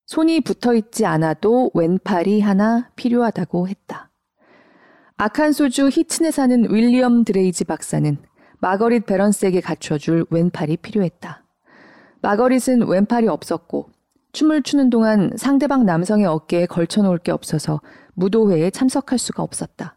손이 0.08 0.42
붙어 0.42 0.74
있지 0.74 1.06
않아도 1.06 1.70
왼팔이 1.76 2.42
하나 2.42 2.90
필요하다고 2.96 3.68
했다. 3.68 4.10
아칸소주 5.18 5.90
히튼에 5.90 6.32
사는 6.32 6.74
윌리엄 6.74 7.24
드레이지 7.24 7.66
박사는 7.66 8.18
마거릿 8.60 9.06
베런스에게 9.06 9.62
갖춰줄 9.62 10.26
왼팔이 10.30 10.78
필요했다. 10.78 11.44
마거릿은 12.22 12.88
왼팔이 12.88 13.28
없었고 13.28 13.90
춤을 14.32 14.64
추는 14.64 14.90
동안 14.90 15.32
상대방 15.36 15.86
남성의 15.86 16.26
어깨에 16.26 16.66
걸쳐놓을 16.66 17.20
게 17.20 17.32
없어서 17.32 17.82
무도회에 18.14 18.72
참석할 18.72 19.20
수가 19.20 19.44
없었다. 19.44 19.96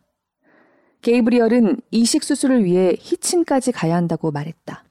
게이브리얼은 1.02 1.81
이식 1.90 2.23
수술을 2.23 2.64
위해 2.64 2.94
히친까지 2.99 3.73
가야 3.73 3.96
한다고 3.96 4.31
말했다. 4.31 4.85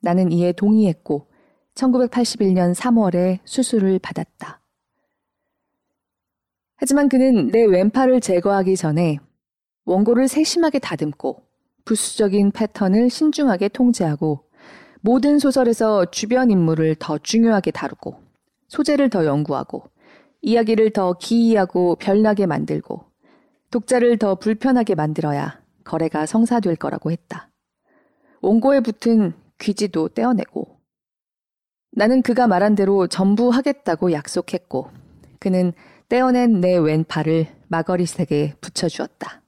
나는 0.00 0.30
이에 0.30 0.52
동의했고 0.52 1.26
1981년 1.74 2.74
3월에 2.74 3.40
수술을 3.44 3.98
받았다. 3.98 4.60
하지만 6.76 7.08
그는 7.08 7.48
내 7.48 7.64
왼팔을 7.64 8.20
제거하기 8.20 8.76
전에 8.76 9.18
원고를 9.84 10.28
세심하게 10.28 10.78
다듬고 10.78 11.47
부수적인 11.88 12.50
패턴을 12.50 13.08
신중하게 13.08 13.68
통제하고 13.68 14.44
모든 15.00 15.38
소설에서 15.38 16.04
주변 16.10 16.50
인물을 16.50 16.96
더 16.96 17.16
중요하게 17.16 17.70
다루고 17.70 18.20
소재를 18.66 19.08
더 19.08 19.24
연구하고 19.24 19.84
이야기를 20.42 20.90
더 20.90 21.14
기이하고 21.14 21.96
별나게 21.96 22.44
만들고 22.44 23.06
독자를 23.70 24.18
더 24.18 24.34
불편하게 24.34 24.96
만들어야 24.96 25.62
거래가 25.84 26.26
성사될 26.26 26.76
거라고 26.76 27.10
했다. 27.10 27.50
원고에 28.42 28.80
붙은 28.80 29.32
귀지도 29.58 30.10
떼어내고 30.10 30.78
나는 31.92 32.20
그가 32.20 32.46
말한 32.46 32.74
대로 32.74 33.06
전부 33.06 33.48
하겠다고 33.48 34.12
약속했고 34.12 34.90
그는 35.38 35.72
떼어낸 36.10 36.60
내 36.60 36.76
왼팔을 36.76 37.46
마거릿에게 37.68 38.56
붙여주었다. 38.60 39.42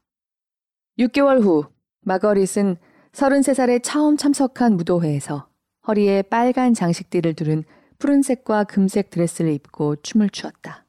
6개월 0.99 1.43
후 1.43 1.67
마거릿은 2.03 2.77
33살에 3.13 3.81
처음 3.83 4.17
참석한 4.17 4.77
무도회에서 4.77 5.49
허리에 5.87 6.23
빨간 6.23 6.75
장식띠를 6.75 7.35
두른 7.35 7.65
푸른색과 7.99 8.65
금색 8.65 9.11
드레스를 9.11 9.53
입고 9.53 9.97
춤을 9.97 10.31
추었다. 10.31 10.87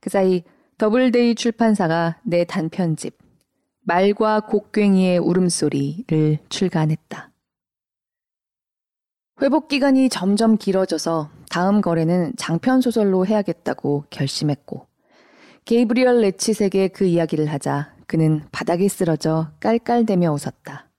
그 0.00 0.10
사이 0.10 0.44
더블데이 0.78 1.34
출판사가 1.34 2.20
내 2.24 2.44
단편집 2.44 3.18
말과 3.82 4.40
곡괭이의 4.40 5.18
울음소리를 5.18 6.38
출간했다. 6.48 7.30
회복 9.42 9.68
기간이 9.68 10.08
점점 10.08 10.56
길어져서 10.56 11.30
다음 11.50 11.80
거래는 11.80 12.34
장편 12.36 12.80
소설로 12.80 13.26
해야겠다고 13.26 14.04
결심했고 14.10 14.86
게이브리얼 15.64 16.20
레칫에게 16.20 16.88
그 16.88 17.04
이야기를 17.04 17.46
하자 17.46 17.94
그는 18.10 18.42
바닥에 18.50 18.88
쓰러져 18.88 19.52
깔깔대며 19.60 20.32
웃었다. 20.32 20.90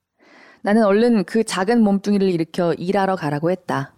나는 0.62 0.86
얼른 0.86 1.26
그 1.26 1.44
작은 1.44 1.84
몸뚱이를 1.84 2.30
일으켜 2.30 2.74
일하러 2.76 3.18
가라고 3.18 3.52
했다. 3.52 3.94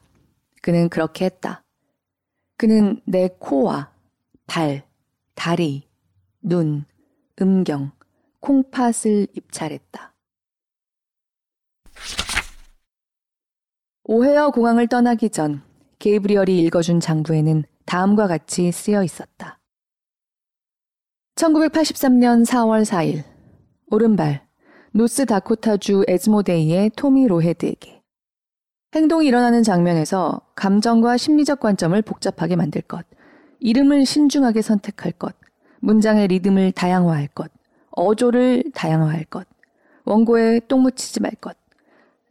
그는 0.64 0.90
그렇게 0.90 1.26
했다. 1.26 1.64
그는 2.58 3.00
내 3.06 3.30
코와 3.38 3.92
발, 4.48 4.88
다리, 5.36 5.88
눈, 6.42 6.86
음경, 7.40 7.92
콩팥을 8.40 9.28
입찰했다. 9.36 10.16
오헤어 14.06 14.50
공항을 14.50 14.88
떠나기 14.88 15.30
전 15.30 15.62
게이브리얼이 16.00 16.58
읽어준 16.64 17.00
장부에는 17.00 17.64
다음과 17.86 18.26
같이 18.26 18.72
쓰여 18.72 19.04
있었다. 19.04 19.60
1983년 21.36 22.46
4월 22.46 22.86
4일 22.86 23.24
오른발 23.90 24.46
노스 24.92 25.26
다코타주 25.26 26.06
에즈모데이의 26.08 26.92
토미 26.96 27.26
로헤드에게. 27.28 28.04
행동이 28.94 29.26
일어나는 29.26 29.64
장면에서 29.64 30.42
감정과 30.56 31.18
심리적 31.18 31.60
관점을 31.60 32.00
복잡하게 32.04 32.56
만들 32.56 32.84
것, 32.84 33.08
이름을 33.60 34.06
신중하게 34.06 34.62
선택할 34.62 35.14
것, 35.14 35.36
문장의 35.80 36.28
리듬을 36.28 36.72
다양화할 36.72 37.30
것, 37.30 37.52
어조를 37.90 38.66
다양화할 38.76 39.26
것, 39.26 39.48
원고에 40.06 40.60
똥 40.68 40.84
묻히지 40.84 41.20
말 41.22 41.32
것, 41.32 41.58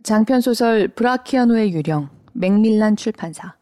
장편소설 0.05 0.89
브라키아노의 0.89 1.73
유령, 1.73 2.09
맥밀란 2.35 2.95
출판사, 2.95 3.57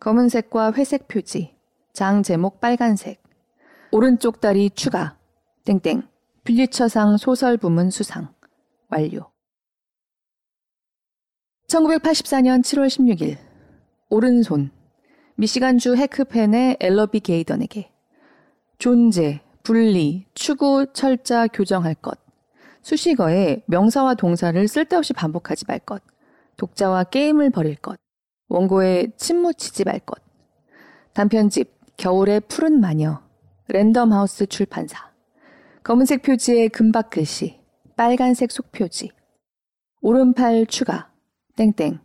검은색과 0.00 0.74
회색 0.74 1.08
표지, 1.08 1.56
장 1.94 2.22
제목 2.22 2.60
빨간색, 2.60 3.23
오른쪽 3.96 4.40
다리 4.40 4.70
추가, 4.70 5.16
땡땡, 5.62 6.02
빌리처상 6.42 7.16
소설 7.16 7.56
부문 7.56 7.90
수상, 7.90 8.34
완료. 8.88 9.30
1984년 11.68 12.60
7월 12.62 12.88
16일, 12.88 13.38
오른손, 14.10 14.72
미시간주 15.36 15.94
해크펜의 15.94 16.78
엘러비 16.80 17.20
게이던에게. 17.20 17.92
존재, 18.78 19.42
분리, 19.62 20.26
추구, 20.34 20.86
철자, 20.92 21.46
교정할 21.46 21.94
것, 21.94 22.18
수식어에 22.82 23.62
명사와 23.66 24.14
동사를 24.14 24.66
쓸데없이 24.66 25.12
반복하지 25.12 25.66
말 25.68 25.78
것, 25.78 26.02
독자와 26.56 27.04
게임을 27.04 27.50
벌일 27.50 27.76
것, 27.76 27.96
원고에 28.48 29.12
침 29.16 29.36
묻히지 29.42 29.84
말 29.84 30.00
것, 30.00 30.20
단편집 31.12 31.96
겨울의 31.96 32.40
푸른 32.48 32.80
마녀, 32.80 33.23
랜덤하우스 33.68 34.46
출판사, 34.46 35.10
검은색 35.82 36.22
표지에 36.22 36.68
금박 36.68 37.08
글씨, 37.08 37.60
빨간색 37.96 38.52
속표지, 38.52 39.10
오른팔 40.02 40.66
추가, 40.66 41.10
땡땡, 41.56 41.98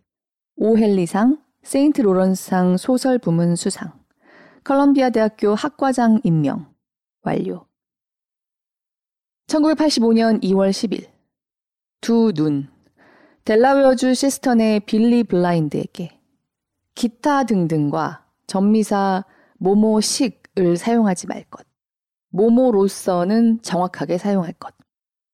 오헨리상, 0.56 1.44
세인트 1.64 2.02
로런스상 2.02 2.78
소설 2.78 3.20
부문 3.20 3.58
수상, 3.58 3.92
컬럼비아 4.64 5.10
대학교 5.10 5.54
학과장 5.54 6.22
임명, 6.24 6.74
완료. 7.24 7.68
1985년 9.48 10.42
2월 10.44 10.70
10일. 10.70 11.10
두 12.02 12.32
눈. 12.34 12.70
델라웨어주 13.44 14.14
시스턴의 14.14 14.82
빌리 14.82 15.24
블라인드에게 15.24 16.20
기타 16.94 17.44
등등과 17.44 18.26
전미사 18.46 19.26
모모식 19.58 20.39
을 20.60 20.78
사용하지 20.78 21.28
말 21.28 21.44
것. 21.46 21.66
모모로서는 22.30 23.62
정확하게 23.62 24.18
사용할 24.18 24.54
것. 24.54 24.74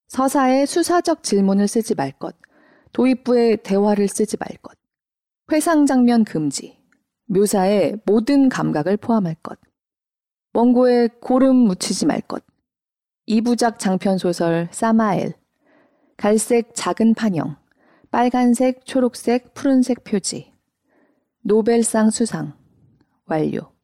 서사에 0.08 0.66
수사적 0.66 1.24
질문을 1.24 1.68
쓰지 1.68 1.96
말 1.96 2.12
것. 2.12 2.36
도입부에 2.94 3.58
대화를 3.58 4.08
쓰지 4.08 4.38
말 4.38 4.50
것. 4.58 4.78
회상 5.52 5.86
장면 5.86 6.24
금지. 6.24 6.80
묘사에 7.26 7.96
모든 8.06 8.50
감각을 8.50 8.98
포함할 8.98 9.36
것. 9.36 9.60
원고에 10.54 11.10
고름 11.20 11.56
묻히지 11.56 12.06
말 12.06 12.22
것. 12.22 12.44
이부작 13.26 13.80
장편소설 13.80 14.70
사마엘. 14.72 15.34
갈색 16.18 16.72
작은 16.76 17.16
판형. 17.16 17.58
빨간색, 18.12 18.86
초록색, 18.86 19.54
푸른색 19.54 20.04
표지. 20.06 20.54
노벨상 21.42 22.10
수상. 22.10 22.54
완료. 23.26 23.75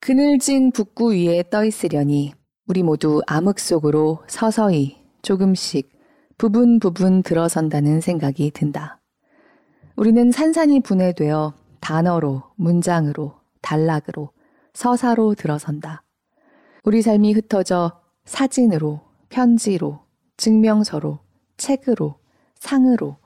그늘진 0.00 0.70
북구 0.70 1.12
위에 1.12 1.42
떠 1.50 1.64
있으려니 1.64 2.32
우리 2.66 2.82
모두 2.82 3.20
암흑 3.26 3.58
속으로 3.58 4.22
서서히 4.28 4.96
조금씩 5.22 5.90
부분 6.38 6.78
부분 6.78 7.22
들어선다는 7.22 8.00
생각이 8.00 8.52
든다. 8.52 9.00
우리는 9.96 10.30
산산이 10.30 10.80
분해되어 10.80 11.54
단어로, 11.80 12.44
문장으로, 12.54 13.34
단락으로, 13.60 14.30
서사로 14.72 15.34
들어선다. 15.34 16.04
우리 16.84 17.02
삶이 17.02 17.32
흩어져 17.32 18.00
사진으로, 18.24 19.00
편지로, 19.28 20.00
증명서로, 20.36 21.18
책으로, 21.56 22.20
상으로, 22.54 23.16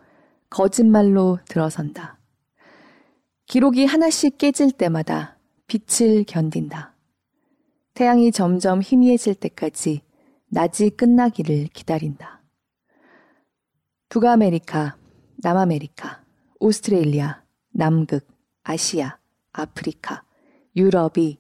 거짓말로 0.49 1.39
들어선다. 1.47 2.19
기록이 3.47 3.85
하나씩 3.85 4.39
깨질 4.39 4.73
때마다 4.73 5.32
빛을 5.73 6.25
견딘다. 6.25 6.95
태양이 7.95 8.31
점점 8.31 8.83
희미해질 8.83 9.35
때까지 9.37 10.03
낮이 10.49 10.91
끝나기를 10.91 11.69
기다린다. 11.73 12.43
북아메리카, 14.11 14.99
남아메리카, 15.37 16.25
오스트레일리아, 16.61 17.43
남극, 17.71 18.29
아시아, 18.63 19.19
아프리카, 19.53 20.25
유럽이 20.77 21.39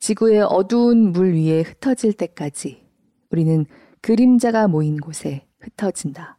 지구의 0.00 0.40
어두운 0.42 1.12
물 1.12 1.34
위에 1.34 1.60
흩어질 1.60 2.14
때까지 2.14 2.84
우리는 3.30 3.64
그림자가 4.00 4.66
모인 4.66 4.98
곳에 4.98 5.46
흩어진다. 5.60 6.36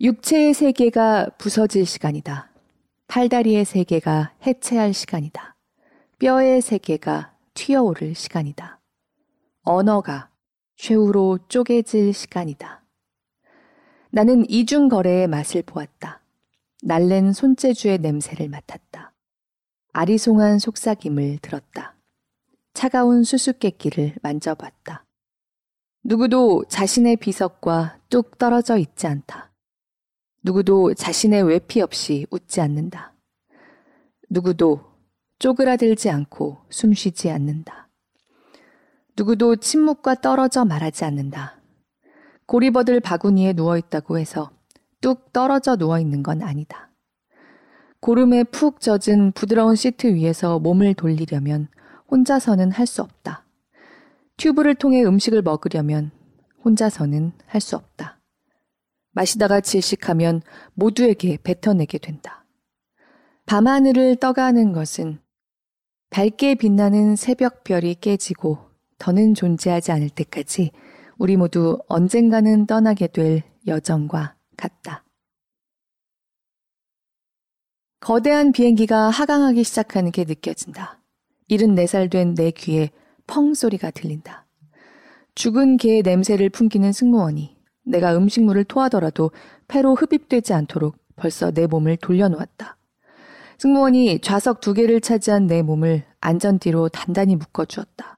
육체의 0.00 0.54
세계가 0.54 1.36
부서질 1.38 1.86
시간이다. 1.86 2.50
팔다리의 3.06 3.64
세계가 3.64 4.32
해체할 4.44 4.92
시간이다. 4.92 5.53
뼈의 6.18 6.60
세계가 6.60 7.34
튀어오를 7.54 8.14
시간이다. 8.14 8.80
언어가 9.62 10.30
최후로 10.76 11.38
쪼개질 11.48 12.12
시간이다. 12.12 12.84
나는 14.10 14.48
이중거래의 14.48 15.26
맛을 15.26 15.62
보았다. 15.62 16.22
날랜 16.82 17.32
손재주의 17.32 17.98
냄새를 17.98 18.48
맡았다. 18.48 19.12
아리송한 19.92 20.58
속삭임을 20.58 21.38
들었다. 21.42 21.96
차가운 22.74 23.24
수수께끼를 23.24 24.14
만져봤다. 24.22 25.04
누구도 26.04 26.64
자신의 26.68 27.16
비석과 27.16 27.98
뚝 28.08 28.38
떨어져 28.38 28.76
있지 28.76 29.06
않다. 29.06 29.52
누구도 30.42 30.94
자신의 30.94 31.42
외피 31.44 31.80
없이 31.80 32.26
웃지 32.30 32.60
않는다. 32.60 33.14
누구도 34.28 34.93
쪼그라들지 35.44 36.08
않고 36.08 36.56
숨쉬지 36.70 37.30
않는다. 37.30 37.90
누구도 39.14 39.56
침묵과 39.56 40.22
떨어져 40.22 40.64
말하지 40.64 41.04
않는다. 41.04 41.60
고리버들 42.46 43.00
바구니에 43.00 43.52
누워 43.52 43.76
있다고 43.76 44.18
해서 44.18 44.52
뚝 45.02 45.34
떨어져 45.34 45.76
누워 45.76 46.00
있는 46.00 46.22
건 46.22 46.40
아니다. 46.40 46.90
고름에 48.00 48.44
푹 48.44 48.80
젖은 48.80 49.32
부드러운 49.32 49.76
시트 49.76 50.14
위에서 50.14 50.58
몸을 50.60 50.94
돌리려면 50.94 51.68
혼자서는 52.10 52.70
할 52.70 52.86
수 52.86 53.02
없다. 53.02 53.44
튜브를 54.38 54.74
통해 54.74 55.04
음식을 55.04 55.42
먹으려면 55.42 56.10
혼자서는 56.64 57.32
할 57.44 57.60
수 57.60 57.76
없다. 57.76 58.18
마시다가 59.12 59.60
질식하면 59.60 60.40
모두에게 60.72 61.36
뱉어내게 61.42 61.98
된다. 61.98 62.46
밤하늘을 63.44 64.16
떠가는 64.16 64.72
것은 64.72 65.18
밝게 66.10 66.54
빛나는 66.54 67.16
새벽별이 67.16 67.96
깨지고 67.96 68.58
더는 68.98 69.34
존재하지 69.34 69.92
않을 69.92 70.10
때까지 70.10 70.70
우리 71.18 71.36
모두 71.36 71.78
언젠가는 71.88 72.66
떠나게 72.66 73.08
될 73.08 73.42
여정과 73.66 74.36
같다. 74.56 75.04
거대한 78.00 78.52
비행기가 78.52 79.08
하강하기 79.08 79.64
시작하는 79.64 80.10
게 80.10 80.24
느껴진다. 80.24 81.00
74살 81.50 82.10
된 82.10 82.34
내 82.34 82.50
귀에 82.50 82.90
펑 83.26 83.54
소리가 83.54 83.90
들린다. 83.90 84.46
죽은 85.34 85.78
개의 85.78 86.02
냄새를 86.02 86.50
풍기는 86.50 86.92
승무원이 86.92 87.56
내가 87.84 88.16
음식물을 88.16 88.64
토하더라도 88.64 89.30
폐로 89.68 89.94
흡입되지 89.94 90.52
않도록 90.52 90.96
벌써 91.16 91.50
내 91.50 91.66
몸을 91.66 91.96
돌려놓았다. 91.96 92.76
승무원이 93.58 94.20
좌석 94.20 94.60
두 94.60 94.74
개를 94.74 95.00
차지한 95.00 95.46
내 95.46 95.62
몸을 95.62 96.04
안전띠로 96.20 96.88
단단히 96.90 97.36
묶어주었다. 97.36 98.16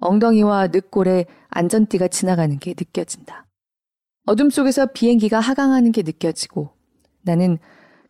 엉덩이와 0.00 0.68
늑골에 0.68 1.26
안전띠가 1.48 2.08
지나가는 2.08 2.58
게 2.58 2.70
느껴진다. 2.70 3.46
어둠 4.26 4.50
속에서 4.50 4.86
비행기가 4.86 5.40
하강하는 5.40 5.92
게 5.92 6.02
느껴지고 6.02 6.70
나는 7.22 7.58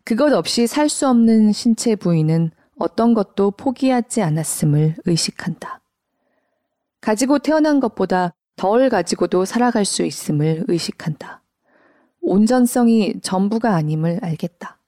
그것 0.03 0.33
없이 0.33 0.67
살 0.67 0.89
수 0.89 1.07
없는 1.07 1.51
신체 1.51 1.95
부위는 1.95 2.51
어떤 2.77 3.13
것도 3.13 3.51
포기하지 3.51 4.21
않았음을 4.21 4.97
의식한다. 5.05 5.81
가지고 7.01 7.39
태어난 7.39 7.79
것보다 7.79 8.33
덜 8.55 8.89
가지고도 8.89 9.45
살아갈 9.45 9.85
수 9.85 10.03
있음을 10.03 10.65
의식한다. 10.67 11.41
온전성이 12.21 13.19
전부가 13.21 13.75
아님을 13.75 14.19
알겠다. 14.21 14.79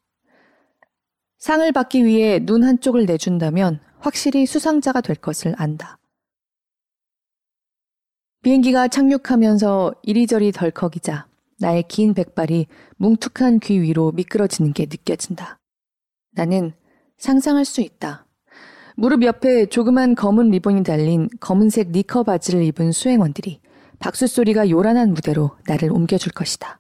상을 1.46 1.72
받기 1.72 2.04
위해 2.06 2.40
눈 2.40 2.64
한쪽을 2.64 3.06
내준다면 3.06 3.80
확실히 4.00 4.48
수상자가 4.48 5.02
될 5.02 5.16
것을 5.16 5.54
안다. 5.60 6.00
비행기가 8.42 8.88
착륙하면서 8.88 9.94
이리저리 10.02 10.52
덜컥이자 10.52 11.28
나의 11.60 11.84
긴 11.88 12.16
백발이 12.16 12.66
뭉툭한 12.98 13.60
귀 13.60 13.80
위로 13.80 14.12
미끄러지는 14.14 14.74
게 14.74 14.88
느껴진다. 14.90 15.60
나는 16.32 16.74
상상할 17.20 17.64
수 17.64 17.82
있다. 17.82 18.26
무릎 18.96 19.22
옆에 19.22 19.68
조그만 19.68 20.16
검은 20.16 20.50
리본이 20.50 20.82
달린 20.82 21.30
검은색 21.40 21.92
니커 21.92 22.24
바지를 22.24 22.64
입은 22.64 22.92
수행원들이 22.92 23.62
박수 24.00 24.26
소리가 24.26 24.72
요란한 24.72 25.14
무대로 25.14 25.52
나를 25.68 25.92
옮겨줄 25.92 26.32
것이다. 26.32 26.80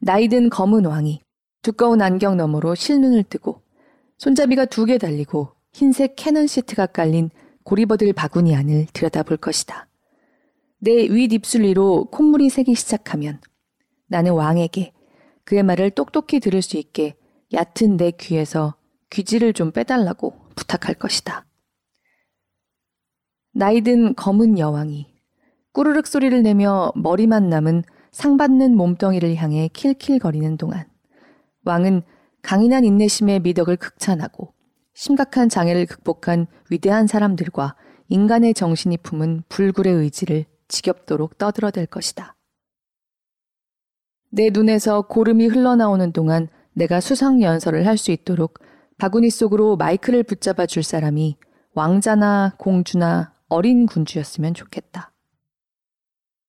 나이든 0.00 0.50
검은 0.50 0.84
왕이 0.84 1.20
두꺼운 1.62 2.02
안경 2.02 2.36
너머로 2.36 2.74
실눈을 2.74 3.22
뜨고 3.22 3.63
손잡이가 4.18 4.66
두 4.66 4.86
개 4.86 4.98
달리고 4.98 5.48
흰색 5.72 6.14
캐논 6.16 6.46
시트가 6.46 6.86
깔린 6.86 7.30
고리버들 7.64 8.12
바구니 8.12 8.54
안을 8.54 8.86
들여다볼 8.92 9.38
것이다. 9.38 9.88
내 10.78 10.92
윗입술 11.08 11.62
위로 11.62 12.04
콧물이 12.10 12.50
새기 12.50 12.74
시작하면 12.74 13.40
나는 14.06 14.32
왕에게 14.32 14.92
그의 15.44 15.62
말을 15.62 15.90
똑똑히 15.90 16.40
들을 16.40 16.62
수 16.62 16.76
있게 16.76 17.16
얕은 17.52 17.96
내 17.96 18.10
귀에서 18.10 18.74
귀지를 19.10 19.52
좀 19.52 19.72
빼달라고 19.72 20.34
부탁할 20.56 20.94
것이다. 20.94 21.46
나이든 23.52 24.14
검은 24.14 24.58
여왕이 24.58 25.14
꾸르륵 25.72 26.06
소리를 26.06 26.42
내며 26.42 26.92
머리만 26.96 27.48
남은 27.48 27.82
상받는 28.10 28.76
몸뚱이를 28.76 29.36
향해 29.36 29.68
킬킬거리는 29.72 30.56
동안 30.56 30.86
왕은 31.64 32.02
강인한 32.44 32.84
인내심의 32.84 33.40
미덕을 33.40 33.76
극찬하고 33.78 34.52
심각한 34.92 35.48
장애를 35.48 35.86
극복한 35.86 36.46
위대한 36.70 37.06
사람들과 37.06 37.74
인간의 38.08 38.52
정신이 38.52 38.98
품은 38.98 39.44
불굴의 39.48 39.94
의지를 39.94 40.44
지겹도록 40.68 41.38
떠들어댈 41.38 41.86
것이다. 41.86 42.36
내 44.28 44.50
눈에서 44.52 45.02
고름이 45.02 45.46
흘러나오는 45.46 46.12
동안 46.12 46.48
내가 46.74 47.00
수상 47.00 47.40
연설을 47.40 47.86
할 47.86 47.96
수 47.96 48.10
있도록 48.10 48.58
바구니 48.98 49.30
속으로 49.30 49.76
마이크를 49.76 50.22
붙잡아 50.22 50.66
줄 50.66 50.82
사람이 50.82 51.38
왕자나 51.72 52.56
공주나 52.58 53.32
어린 53.48 53.86
군주였으면 53.86 54.52
좋겠다. 54.52 55.12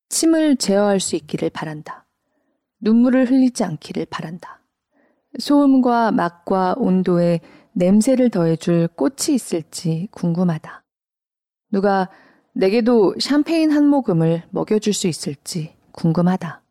침을 0.10 0.58
제어할 0.58 1.00
수 1.00 1.16
있기를 1.16 1.52
바란다. 1.52 2.06
눈물을 2.82 3.32
흘리지 3.32 3.64
않기를 3.64 4.08
바란다. 4.08 4.65
소음과 5.40 6.12
맛과 6.12 6.76
온도에 6.78 7.40
냄새를 7.74 8.30
더해줄 8.30 8.90
꽃이 8.90 9.34
있을지 9.36 10.08
궁금하다. 10.12 10.84
누가 11.72 12.10
내게도 12.54 13.16
샴페인 13.20 13.72
한 13.72 13.86
모금을 13.88 14.44
먹여줄 14.52 14.94
수 14.94 15.08
있을지 15.08 15.76
궁금하다. 15.92 16.62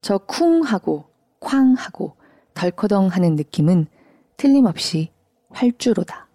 저 0.00 0.18
쿵 0.18 0.62
하고 0.62 1.04
쾅 1.40 1.74
하고 1.74 2.16
덜커덩 2.54 3.08
하는 3.08 3.34
느낌은 3.34 3.86
틀림없이 4.36 5.10
활주로다. 5.50 6.27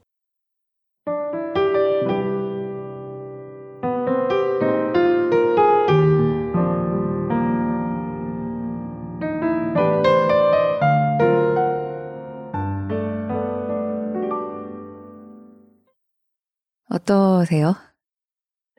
어떠세요? 17.04 17.76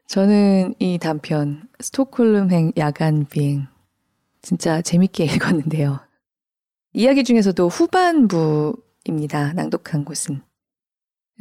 저는 0.07 0.75
이 0.79 0.99
단편 0.99 1.69
스톡홀름행 1.81 2.73
야간 2.79 3.27
비행 3.27 3.67
진짜 4.41 4.81
재밌게 4.81 5.25
읽었는데요. 5.35 6.01
이야기 6.95 7.25
중에서도 7.25 7.69
후반부입니다. 7.69 9.53
낭독한 9.55 10.05
곳은 10.05 10.43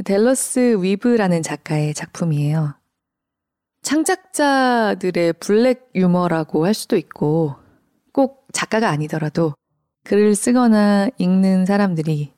델러스 0.04 0.78
위브라는 0.82 1.42
작가의 1.42 1.94
작품이에요. 1.94 2.76
창작자들의 3.82 5.34
블랙 5.34 5.90
유머라고 5.96 6.66
할 6.66 6.74
수도 6.74 6.98
있고 6.98 7.56
꼭 8.12 8.48
작가가 8.52 8.90
아니더라도 8.90 9.54
글을 10.04 10.36
쓰거나 10.36 11.10
읽는 11.18 11.66
사람들이 11.66 12.34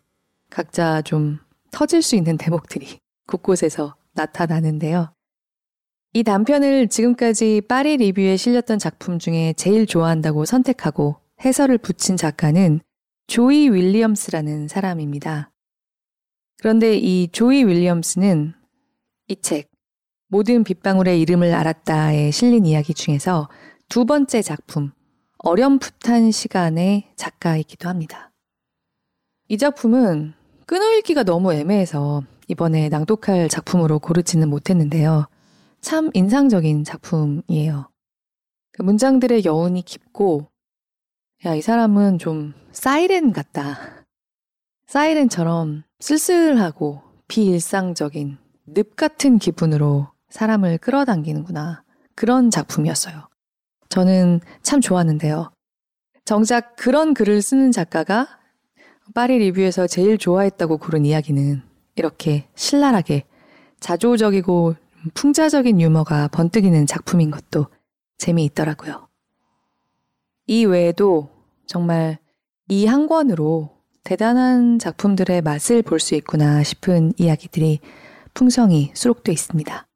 각자 0.49 1.01
좀 1.01 1.39
터질 1.71 2.01
수 2.01 2.15
있는 2.15 2.37
대목들이 2.37 2.99
곳곳에서 3.27 3.95
나타나는데요. 4.15 5.13
이 6.13 6.23
단편을 6.23 6.87
지금까지 6.87 7.61
파리 7.67 7.97
리뷰에 7.97 8.37
실렸던 8.37 8.79
작품 8.79 9.19
중에 9.19 9.53
제일 9.57 9.85
좋아한다고 9.85 10.45
선택하고 10.45 11.17
해설을 11.43 11.77
붙인 11.77 12.15
작가는 12.15 12.79
조이 13.27 13.69
윌리엄스라는 13.69 14.67
사람입니다. 14.67 15.51
그런데 16.59 16.95
이 16.95 17.27
조이 17.31 17.65
윌리엄스는 17.65 18.53
이 19.27 19.35
책, 19.41 19.69
모든 20.27 20.63
빗방울의 20.63 21.19
이름을 21.21 21.53
알았다에 21.53 22.31
실린 22.31 22.65
이야기 22.65 22.93
중에서 22.93 23.49
두 23.89 24.05
번째 24.05 24.41
작품, 24.41 24.91
어렴풋한 25.39 26.31
시간의 26.31 27.11
작가이기도 27.15 27.89
합니다. 27.89 28.31
이 29.47 29.57
작품은 29.57 30.33
끊어읽기가 30.65 31.23
너무 31.23 31.53
애매해서 31.53 32.23
이번에 32.47 32.89
낭독할 32.89 33.49
작품으로 33.49 33.99
고르지는 33.99 34.49
못했는데요. 34.49 35.27
참 35.81 36.09
인상적인 36.13 36.83
작품이에요. 36.83 37.89
그 38.71 38.81
문장들의 38.81 39.45
여운이 39.45 39.83
깊고, 39.83 40.47
야, 41.45 41.55
이 41.55 41.61
사람은 41.61 42.17
좀 42.17 42.53
사이렌 42.71 43.31
같다. 43.33 44.05
사이렌처럼 44.87 45.83
쓸쓸하고 45.99 47.01
비일상적인 47.27 48.37
늪 48.67 48.95
같은 48.95 49.37
기분으로 49.37 50.09
사람을 50.29 50.77
끌어당기는구나. 50.79 51.83
그런 52.15 52.49
작품이었어요. 52.49 53.27
저는 53.89 54.41
참 54.61 54.81
좋았는데요. 54.81 55.51
정작 56.25 56.75
그런 56.75 57.13
글을 57.13 57.41
쓰는 57.41 57.71
작가가 57.71 58.39
파리 59.13 59.37
리뷰에서 59.37 59.87
제일 59.87 60.17
좋아했다고 60.17 60.77
고른 60.77 61.05
이야기는 61.05 61.61
이렇게 61.95 62.47
신랄하게 62.55 63.23
자조적이고 63.79 64.75
풍자적인 65.13 65.79
유머가 65.81 66.27
번뜩이는 66.29 66.85
작품인 66.87 67.31
것도 67.31 67.67
재미있더라고요. 68.17 69.07
이 70.47 70.65
외에도 70.65 71.29
정말 71.67 72.17
이 72.67 72.85
한 72.87 73.07
권으로 73.07 73.75
대단한 74.03 74.79
작품들의 74.79 75.41
맛을 75.41 75.81
볼 75.81 75.99
수 75.99 76.15
있구나 76.15 76.63
싶은 76.63 77.13
이야기들이 77.17 77.79
풍성히 78.33 78.91
수록되어 78.93 79.33
있습니다. 79.33 79.87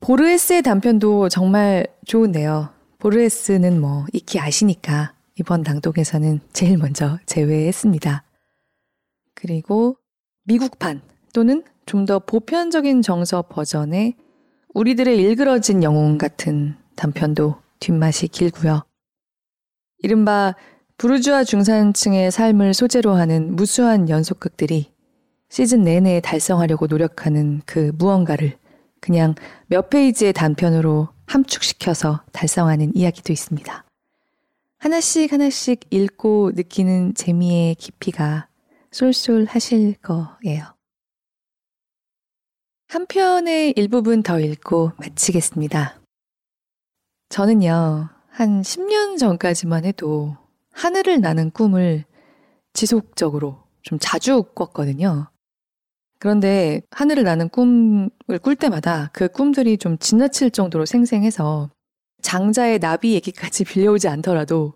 보르헤스의 0.00 0.62
단편도 0.62 1.28
정말 1.28 1.86
좋은데요. 2.06 2.70
보르헤스는 2.98 3.80
뭐 3.80 4.06
익히 4.12 4.38
아시니까 4.38 5.14
이번 5.38 5.62
낭독에서는 5.62 6.40
제일 6.52 6.78
먼저 6.78 7.18
제외했습니다. 7.26 8.24
그리고 9.34 9.96
미국판 10.46 11.00
또는 11.32 11.62
좀 11.86 12.04
더 12.04 12.18
보편적인 12.18 13.02
정서 13.02 13.42
버전의 13.42 14.14
우리들의 14.74 15.16
일그러진 15.16 15.82
영웅 15.82 16.18
같은 16.18 16.76
단편도 16.96 17.56
뒷맛이 17.80 18.28
길고요. 18.28 18.84
이른바 19.98 20.54
부르주아 20.98 21.44
중산층의 21.44 22.30
삶을 22.30 22.74
소재로 22.74 23.14
하는 23.14 23.54
무수한 23.54 24.08
연속극들이 24.08 24.90
시즌 25.48 25.84
내내 25.84 26.20
달성하려고 26.20 26.86
노력하는 26.86 27.62
그 27.66 27.92
무언가를 27.96 28.56
그냥 29.00 29.34
몇 29.68 29.90
페이지의 29.90 30.32
단편으로 30.32 31.08
함축시켜서 31.26 32.22
달성하는 32.32 32.96
이야기도 32.96 33.32
있습니다. 33.32 33.84
하나씩 34.78 35.32
하나씩 35.32 35.80
읽고 35.90 36.52
느끼는 36.54 37.14
재미의 37.14 37.76
깊이가 37.76 38.48
쏠쏠하실 38.90 39.94
거예요. 40.02 40.76
한 42.88 43.06
편의 43.06 43.72
일부분 43.76 44.22
더 44.22 44.38
읽고 44.38 44.92
마치겠습니다. 44.96 46.00
저는요, 47.28 48.08
한 48.28 48.62
10년 48.62 49.18
전까지만 49.18 49.84
해도 49.84 50.36
하늘을 50.72 51.20
나는 51.20 51.50
꿈을 51.50 52.04
지속적으로 52.72 53.64
좀 53.82 53.98
자주 54.00 54.44
꿨거든요. 54.54 55.30
그런데 56.18 56.82
하늘을 56.90 57.24
나는 57.24 57.48
꿈을 57.48 58.10
꿀 58.42 58.56
때마다 58.56 59.10
그 59.12 59.28
꿈들이 59.28 59.78
좀 59.78 59.98
지나칠 59.98 60.50
정도로 60.50 60.86
생생해서 60.86 61.70
장자의 62.22 62.78
나비 62.78 63.14
얘기까지 63.14 63.64
빌려오지 63.66 64.08
않더라도 64.08 64.74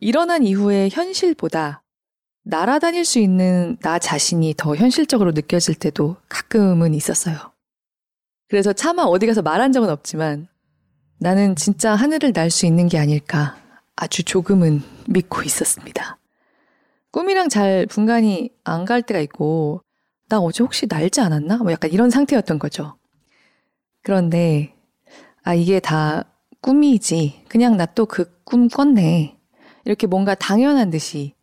일어난 0.00 0.44
이후의 0.44 0.90
현실보다 0.90 1.82
날아다닐 2.48 3.04
수 3.04 3.18
있는 3.18 3.76
나 3.82 3.98
자신이 3.98 4.54
더 4.56 4.74
현실적으로 4.74 5.32
느껴질 5.32 5.74
때도 5.74 6.16
가끔은 6.30 6.94
있었어요. 6.94 7.36
그래서 8.48 8.72
차마 8.72 9.02
어디 9.02 9.26
가서 9.26 9.42
말한 9.42 9.72
적은 9.72 9.90
없지만 9.90 10.48
나는 11.18 11.56
진짜 11.56 11.94
하늘을 11.94 12.32
날 12.32 12.50
수 12.50 12.64
있는 12.64 12.88
게 12.88 12.98
아닐까 12.98 13.56
아주 13.96 14.22
조금은 14.22 14.80
믿고 15.08 15.42
있었습니다. 15.42 16.16
꿈이랑 17.10 17.50
잘 17.50 17.84
분간이 17.86 18.50
안 18.64 18.86
갈 18.86 19.02
때가 19.02 19.20
있고 19.20 19.82
나 20.30 20.38
어제 20.38 20.64
혹시 20.64 20.86
날지 20.88 21.20
않았나? 21.20 21.58
뭐 21.58 21.70
약간 21.70 21.90
이런 21.92 22.08
상태였던 22.08 22.58
거죠. 22.58 22.96
그런데 24.02 24.74
아 25.42 25.52
이게 25.52 25.80
다 25.80 26.24
꿈이지. 26.62 27.44
그냥 27.48 27.76
나 27.76 27.84
또 27.84 28.06
그 28.06 28.24
꿈 28.44 28.68
꿨네. 28.68 29.36
이렇게 29.84 30.06
뭔가 30.06 30.34
당연한 30.34 30.88
듯이 30.88 31.34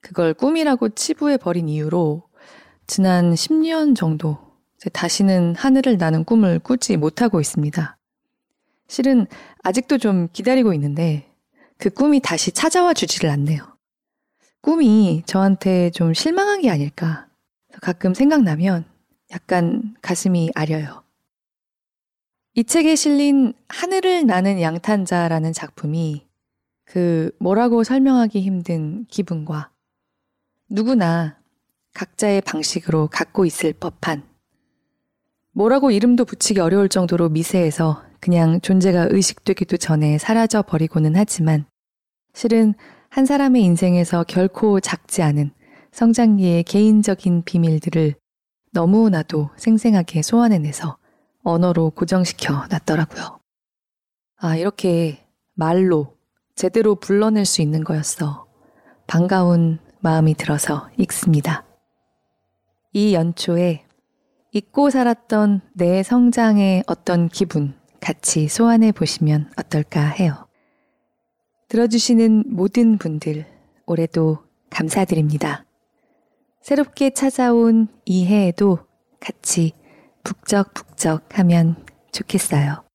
그걸 0.00 0.34
꿈이라고 0.34 0.90
치부해 0.90 1.36
버린 1.36 1.68
이유로 1.68 2.22
지난 2.86 3.32
10년 3.32 3.94
정도 3.94 4.38
다시는 4.92 5.54
하늘을 5.56 5.98
나는 5.98 6.24
꿈을 6.24 6.58
꾸지 6.58 6.96
못하고 6.96 7.40
있습니다. 7.40 7.96
실은 8.88 9.26
아직도 9.62 9.98
좀 9.98 10.28
기다리고 10.32 10.72
있는데 10.74 11.30
그 11.78 11.90
꿈이 11.90 12.20
다시 12.20 12.50
찾아와 12.50 12.92
주지를 12.92 13.30
않네요. 13.30 13.76
꿈이 14.62 15.22
저한테 15.26 15.90
좀 15.90 16.12
실망한 16.12 16.62
게 16.62 16.70
아닐까. 16.70 17.28
가끔 17.80 18.14
생각나면 18.14 18.84
약간 19.30 19.94
가슴이 20.02 20.50
아려요. 20.54 21.04
이 22.54 22.64
책에 22.64 22.96
실린 22.96 23.54
하늘을 23.68 24.26
나는 24.26 24.60
양탄자라는 24.60 25.52
작품이 25.52 26.26
그 26.84 27.30
뭐라고 27.38 27.84
설명하기 27.84 28.40
힘든 28.40 29.06
기분과 29.06 29.70
누구나 30.72 31.36
각자의 31.94 32.42
방식으로 32.42 33.08
갖고 33.08 33.44
있을 33.44 33.72
법한 33.72 34.22
뭐라고 35.52 35.90
이름도 35.90 36.24
붙이기 36.24 36.60
어려울 36.60 36.88
정도로 36.88 37.28
미세해서 37.28 38.04
그냥 38.20 38.60
존재가 38.60 39.08
의식되기도 39.10 39.78
전에 39.78 40.16
사라져 40.18 40.62
버리고는 40.62 41.16
하지만 41.16 41.66
실은 42.34 42.74
한 43.08 43.26
사람의 43.26 43.62
인생에서 43.64 44.22
결코 44.28 44.78
작지 44.78 45.22
않은 45.22 45.50
성장기의 45.90 46.62
개인적인 46.62 47.42
비밀들을 47.42 48.14
너무나도 48.70 49.50
생생하게 49.56 50.22
소환해내서 50.22 50.98
언어로 51.42 51.90
고정시켜 51.90 52.68
놨더라고요. 52.70 53.40
아, 54.36 54.56
이렇게 54.56 55.26
말로 55.54 56.16
제대로 56.54 56.94
불러낼 56.94 57.44
수 57.44 57.60
있는 57.60 57.82
거였어. 57.82 58.46
반가운 59.08 59.80
마음이 60.00 60.34
들어서 60.34 60.88
읽습니다. 60.98 61.64
이 62.92 63.14
연초에 63.14 63.84
잊고 64.52 64.90
살았던 64.90 65.60
내 65.74 66.02
성장의 66.02 66.84
어떤 66.86 67.28
기분 67.28 67.74
같이 68.00 68.48
소환해 68.48 68.92
보시면 68.92 69.50
어떨까 69.56 70.00
해요. 70.06 70.48
들어주시는 71.68 72.44
모든 72.48 72.98
분들 72.98 73.46
올해도 73.86 74.38
감사드립니다. 74.70 75.64
새롭게 76.62 77.10
찾아온 77.10 77.88
이 78.04 78.26
해에도 78.26 78.78
같이 79.20 79.72
북적북적 80.24 81.38
하면 81.38 81.76
좋겠어요. 82.12 82.89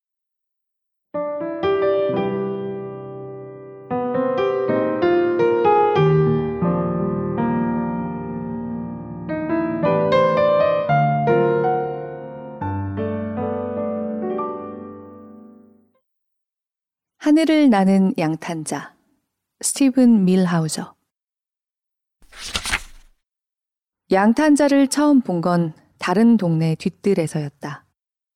하늘을 17.26 17.70
나는 17.70 18.14
양탄자 18.16 18.94
스티븐 19.60 20.24
밀하우저 20.26 20.94
양탄자를 24.12 24.86
처음 24.86 25.20
본 25.22 25.40
건 25.40 25.72
다른 25.98 26.36
동네 26.36 26.76
뒷뜰에서였다. 26.76 27.84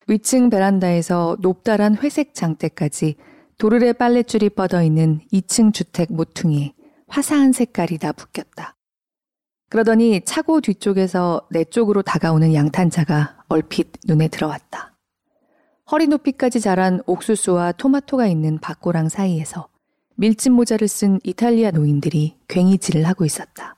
위층 0.07 0.49
베란다에서 0.49 1.37
높다란 1.39 1.95
회색 1.95 2.33
장대까지 2.33 3.15
도르래 3.57 3.93
빨랫줄이 3.93 4.49
뻗어 4.49 4.83
있는 4.83 5.21
2층 5.31 5.73
주택 5.73 6.11
모퉁이에 6.11 6.73
화사한 7.07 7.53
색깔이 7.53 7.97
다 7.97 8.11
묶였다. 8.11 8.75
그러더니 9.69 10.19
차고 10.25 10.59
뒤쪽에서 10.59 11.47
내 11.49 11.63
쪽으로 11.63 12.01
다가오는 12.01 12.53
양탄자가 12.53 13.45
얼핏 13.47 13.93
눈에 14.05 14.27
들어왔다. 14.27 14.90
허리 15.91 16.07
높이까지 16.07 16.61
자란 16.61 17.01
옥수수와 17.05 17.73
토마토가 17.73 18.25
있는 18.25 18.59
밭고랑 18.59 19.09
사이에서 19.09 19.67
밀짚 20.15 20.53
모자를 20.53 20.87
쓴 20.87 21.19
이탈리아 21.23 21.71
노인들이 21.71 22.37
괭이질을 22.47 23.05
하고 23.05 23.25
있었다. 23.25 23.75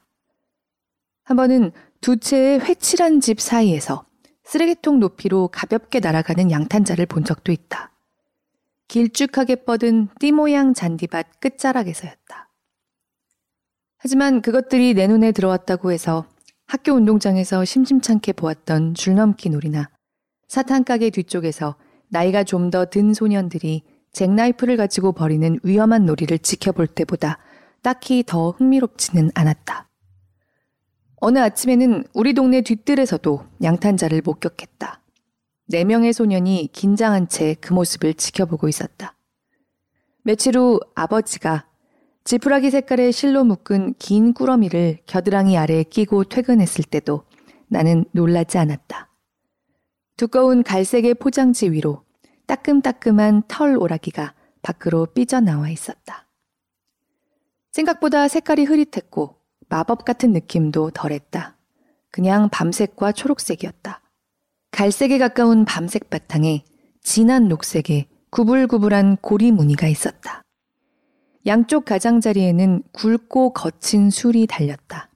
한 1.24 1.38
번은 1.38 1.72
두 2.02 2.18
채의 2.18 2.60
회칠한 2.60 3.20
집 3.20 3.42
사이에서 3.42 4.06
쓰레기통 4.44 5.00
높이로 5.00 5.48
가볍게 5.48 6.00
날아가는 6.00 6.52
양탄자를 6.52 7.08
본 7.08 7.24
적도 7.24 7.52
있다. 7.52 7.92
길쭉하게 8.90 9.64
뻗은 9.64 10.10
띠 10.20 10.32
모양 10.32 10.76
잔디밭 10.76 11.40
끝자락에서였다. 11.40 12.52
하지만 13.98 14.42
그것들이 14.44 14.94
내 14.94 15.08
눈에 15.08 15.32
들어왔다고 15.32 15.92
해서 15.92 16.26
학교 16.68 16.92
운동장에서 16.92 17.66
심심찮게 17.66 18.34
보았던 18.34 18.94
줄넘기 18.94 19.50
놀이나 19.50 19.90
사탕가게 20.48 21.10
뒤쪽에서 21.10 21.76
나이가 22.14 22.44
좀 22.44 22.70
더 22.70 22.86
든 22.86 23.12
소년들이 23.16 23.82
잭나이프를 24.12 24.78
가지고 24.78 25.14
벌이는 25.14 25.60
위험한 25.64 26.06
놀이를 26.06 26.38
지켜볼 26.38 26.86
때보다 26.86 27.40
딱히 27.82 28.24
더 28.26 28.52
흥미롭지는 28.52 29.32
않았다. 29.34 29.90
어느 31.16 31.40
아침에는 31.40 32.04
우리 32.14 32.36
동네 32.36 32.62
뒤뜰에서도 32.62 33.44
양탄자를 33.64 34.22
목격했다. 34.24 35.02
네 35.70 35.84
명의 35.86 36.14
소년이 36.14 36.70
긴장한 36.72 37.30
채 37.30 37.56
그 37.60 37.74
모습을 37.74 38.14
지켜보고 38.14 38.68
있었다. 38.68 39.16
며칠 40.22 40.56
후 40.56 40.80
아버지가 40.94 41.66
지푸라기 42.26 42.70
색깔의 42.70 43.12
실로 43.12 43.44
묶은 43.44 43.96
긴 43.98 44.34
꾸러미를 44.36 45.00
겨드랑이 45.08 45.58
아래에 45.58 45.82
끼고 45.84 46.26
퇴근했을 46.26 46.84
때도 46.84 47.24
나는 47.70 48.06
놀라지 48.12 48.60
않았다. 48.60 49.10
두꺼운 50.16 50.64
갈색의 50.64 51.16
포장지 51.16 51.72
위로 51.72 52.04
따끔따끔한 52.46 53.44
털 53.48 53.78
오라기가 53.78 54.36
밖으로 54.62 55.08
삐져나와 55.08 55.70
있었다. 55.70 56.28
생각보다 57.72 58.28
색깔이 58.28 58.66
흐릿했고 58.66 59.36
마법 59.70 60.06
같은 60.06 60.32
느낌도 60.34 60.92
덜했다. 60.92 61.58
그냥 62.12 62.50
밤색과 62.50 63.14
초록색이었다. 63.14 64.02
갈색에 64.72 65.18
가까운 65.18 65.66
밤색 65.66 66.10
바탕에 66.10 66.64
진한 67.02 67.48
녹색의 67.48 68.08
구불구불한 68.30 69.18
고리 69.18 69.52
무늬가 69.52 69.88
있었다. 69.88 70.44
양쪽 71.46 71.86
가장자리에는 71.86 72.84
굵고 72.94 73.54
거친 73.54 74.10
술이 74.10 74.48
달렸다. 74.48 75.10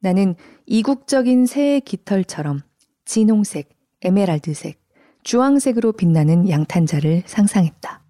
나는 0.00 0.34
이국적인 0.66 1.46
새의 1.46 1.80
깃털처럼 1.80 2.60
진홍색, 3.04 3.79
에메랄드색, 4.02 4.80
주황색으로 5.22 5.92
빛나는 5.92 6.48
양탄자를 6.48 7.24
상상했다. 7.26 8.02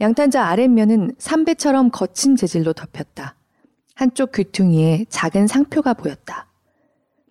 양탄자 0.00 0.44
아랫면은 0.44 1.14
삼배처럼 1.18 1.90
거친 1.90 2.36
재질로 2.36 2.72
덮였다. 2.72 3.36
한쪽 3.94 4.32
귀퉁이에 4.32 5.04
작은 5.08 5.46
상표가 5.46 5.94
보였다. 5.94 6.48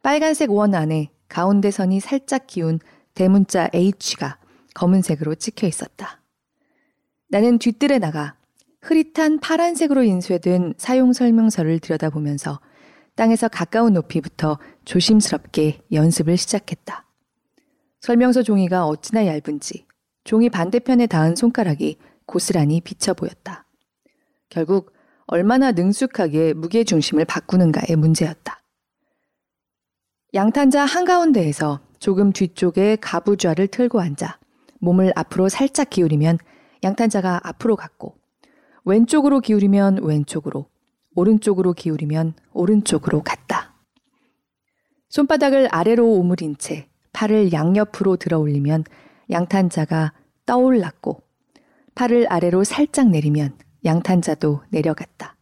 빨간색 0.01 0.51
원 0.51 0.73
안에 0.73 1.09
가운데 1.27 1.71
선이 1.71 1.99
살짝 1.99 2.47
기운 2.47 2.79
대문자 3.15 3.69
H가 3.73 4.37
검은색으로 4.73 5.35
찍혀 5.35 5.67
있었다. 5.67 6.21
나는 7.29 7.59
뒤뜰에 7.59 7.99
나가 7.99 8.35
흐릿한 8.81 9.39
파란색으로 9.39 10.03
인쇄된 10.03 10.75
사용 10.77 11.13
설명서를 11.13 11.79
들여다보면서 11.79 12.59
땅에서 13.15 13.47
가까운 13.47 13.93
높이부터 13.93 14.57
조심스럽게 14.85 15.81
연습을 15.91 16.37
시작했다. 16.37 17.05
설명서 18.03 18.43
종이가 18.43 18.85
어찌나 18.85 19.25
얇은지 19.27 19.85
종이 20.25 20.49
반대편에 20.49 21.07
닿은 21.07 21.37
손가락이 21.37 21.97
고스란히 22.25 22.81
비쳐 22.81 23.13
보였다. 23.13 23.65
결국 24.49 24.91
얼마나 25.25 25.71
능숙하게 25.71 26.51
무게 26.51 26.83
중심을 26.83 27.23
바꾸는가의 27.23 27.95
문제였다. 27.95 28.61
양탄자 30.33 30.83
한가운데에서 30.83 31.79
조금 31.99 32.33
뒤쪽에 32.33 32.97
가부좌를 32.97 33.67
틀고 33.67 34.01
앉아 34.01 34.37
몸을 34.79 35.13
앞으로 35.15 35.47
살짝 35.47 35.89
기울이면 35.89 36.39
양탄자가 36.83 37.39
앞으로 37.41 37.77
갔고 37.77 38.17
왼쪽으로 38.83 39.39
기울이면 39.39 40.03
왼쪽으로 40.03 40.69
오른쪽으로 41.15 41.71
기울이면 41.71 42.33
오른쪽으로 42.51 43.23
갔다. 43.23 43.77
손바닥을 45.07 45.69
아래로 45.71 46.05
오므린 46.05 46.57
채 46.57 46.89
팔을 47.13 47.53
양옆으로 47.53 48.17
들어 48.17 48.39
올리면 48.39 48.83
양탄자가 49.29 50.13
떠올랐고 50.45 51.21
팔을 51.95 52.31
아래로 52.31 52.63
살짝 52.63 53.09
내리면 53.09 53.57
양탄자도 53.85 54.63
내려갔다. 54.69 55.35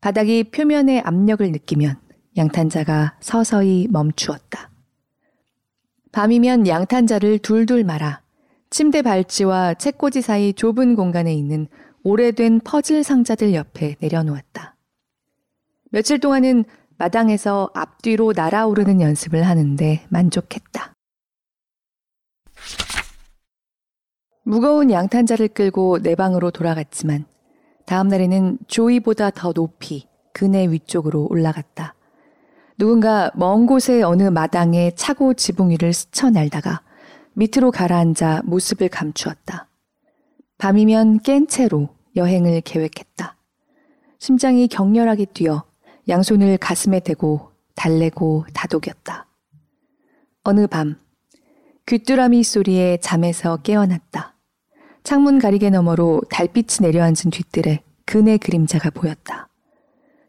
바닥이 0.00 0.44
표면의 0.44 1.00
압력을 1.00 1.50
느끼면 1.50 1.96
양탄자가 2.36 3.16
서서히 3.20 3.88
멈추었다. 3.90 4.70
밤이면 6.12 6.68
양탄자를 6.68 7.38
둘둘 7.40 7.84
말아 7.84 8.22
침대 8.70 9.02
발치와 9.02 9.74
책꽂이 9.74 10.20
사이 10.20 10.52
좁은 10.52 10.94
공간에 10.94 11.34
있는 11.34 11.66
오래된 12.04 12.60
퍼즐 12.60 13.02
상자들 13.02 13.54
옆에 13.54 13.96
내려놓았다. 14.00 14.76
며칠 15.90 16.20
동안은 16.20 16.64
마당에서 16.98 17.70
앞뒤로 17.74 18.32
날아오르는 18.34 19.00
연습을 19.00 19.44
하는데 19.44 20.04
만족했다. 20.08 20.92
무거운 24.42 24.90
양탄자를 24.90 25.48
끌고 25.48 26.00
내 26.00 26.14
방으로 26.14 26.50
돌아갔지만 26.50 27.24
다음 27.86 28.08
날에는 28.08 28.58
조이보다 28.66 29.30
더 29.30 29.52
높이 29.52 30.08
그네 30.32 30.68
위쪽으로 30.68 31.28
올라갔다. 31.30 31.94
누군가 32.78 33.30
먼 33.34 33.66
곳의 33.66 34.02
어느 34.02 34.24
마당에 34.24 34.90
차고 34.94 35.34
지붕 35.34 35.70
위를 35.70 35.92
스쳐 35.92 36.30
날다가 36.30 36.82
밑으로 37.34 37.70
가라앉아 37.70 38.42
모습을 38.44 38.88
감추었다. 38.88 39.68
밤이면 40.58 41.20
깬 41.20 41.46
채로 41.46 41.90
여행을 42.16 42.60
계획했다. 42.62 43.36
심장이 44.18 44.66
격렬하게 44.66 45.26
뛰어 45.26 45.67
양손을 46.08 46.56
가슴에 46.58 47.00
대고 47.00 47.50
달래고 47.74 48.46
다독였다. 48.54 49.26
어느 50.44 50.66
밤 50.66 50.96
귀뚜라미 51.86 52.42
소리에 52.42 52.98
잠에서 52.98 53.58
깨어났다. 53.58 54.34
창문 55.04 55.38
가리개 55.38 55.70
너머로 55.70 56.22
달빛이 56.30 56.78
내려앉은 56.82 57.30
뒤뜰에 57.30 57.82
그네 58.04 58.38
그림자가 58.38 58.90
보였다. 58.90 59.48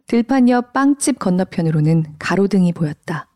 들판 0.08 0.50
옆 0.50 0.74
빵집 0.74 1.20
건너편으로는 1.20 2.16
가로등이 2.20 2.74
보였다. 2.74 3.28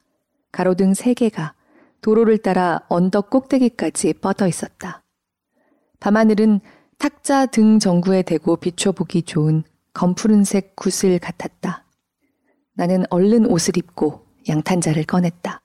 가로등 0.51 0.93
세 0.93 1.13
개가 1.13 1.53
도로를 2.01 2.37
따라 2.39 2.81
언덕 2.89 3.29
꼭대기까지 3.29 4.13
뻗어 4.15 4.47
있었다. 4.47 5.03
밤하늘은 5.99 6.59
탁자 6.97 7.45
등 7.45 7.79
정구에 7.79 8.21
대고 8.23 8.57
비춰보기 8.57 9.23
좋은 9.23 9.63
검푸른색 9.93 10.75
구슬 10.75 11.19
같았다. 11.19 11.85
나는 12.75 13.03
얼른 13.09 13.45
옷을 13.45 13.77
입고 13.77 14.25
양탄자를 14.47 15.03
꺼냈다. 15.05 15.61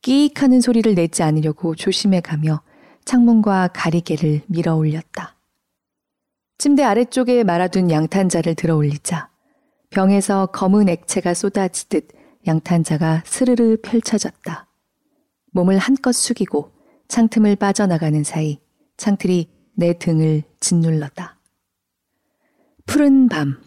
끼익 0.00 0.42
하는 0.42 0.60
소리를 0.60 0.94
내지 0.94 1.22
않으려고 1.22 1.74
조심해 1.74 2.20
가며 2.20 2.62
창문과 3.04 3.68
가리개를 3.68 4.42
밀어 4.46 4.76
올렸다. 4.76 5.36
침대 6.58 6.82
아래쪽에 6.82 7.44
말아둔 7.44 7.90
양탄자를 7.90 8.54
들어 8.54 8.76
올리자 8.76 9.30
병에서 9.90 10.46
검은 10.46 10.88
액체가 10.88 11.34
쏟아지듯 11.34 12.08
양탄자가 12.46 13.22
스르르 13.26 13.76
펼쳐졌다. 13.82 14.68
몸을 15.52 15.78
한껏 15.78 16.14
숙이고 16.14 16.72
창틈을 17.08 17.56
빠져나가는 17.56 18.24
사이 18.24 18.58
창틀이 18.96 19.50
내 19.74 19.98
등을 19.98 20.42
짓눌렀다. 20.60 21.38
푸른 22.86 23.28
밤, 23.28 23.60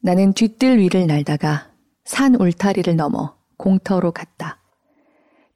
나는 0.00 0.32
뒷뜰 0.32 0.78
위를 0.78 1.06
날다가 1.06 1.75
산 2.06 2.36
울타리를 2.36 2.94
넘어 2.94 3.36
공터로 3.56 4.12
갔다. 4.12 4.62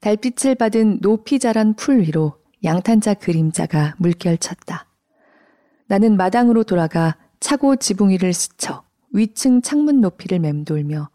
달빛을 0.01 0.55
받은 0.55 0.99
높이 0.99 1.39
자란 1.39 1.73
풀 1.75 2.01
위로 2.01 2.33
양탄자 2.63 3.13
그림자가 3.15 3.95
물결쳤다. 3.99 4.85
나는 5.87 6.17
마당으로 6.17 6.65
돌아가 6.65 7.15
차고 7.39 7.77
지붕 7.77 8.09
위를 8.09 8.33
스쳐 8.33 8.83
위층 9.13 9.61
창문 9.61 10.01
높이를 10.01 10.39
맴돌며 10.39 11.09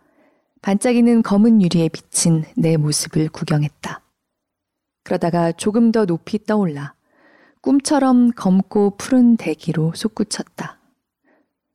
반짝이는 0.62 1.22
검은 1.22 1.61
유리에 1.61 1.91
비친 1.91 2.45
내 2.57 2.78
모습을 2.78 3.28
구경했다. 3.28 4.01
그러다가 5.05 5.53
조금 5.53 5.93
더 5.93 6.07
높이 6.07 6.43
떠올라 6.45 6.95
꿈처럼 7.61 8.30
검고 8.30 8.97
푸른 8.97 9.37
대기로 9.37 9.93
솟구쳤다. 9.95 10.80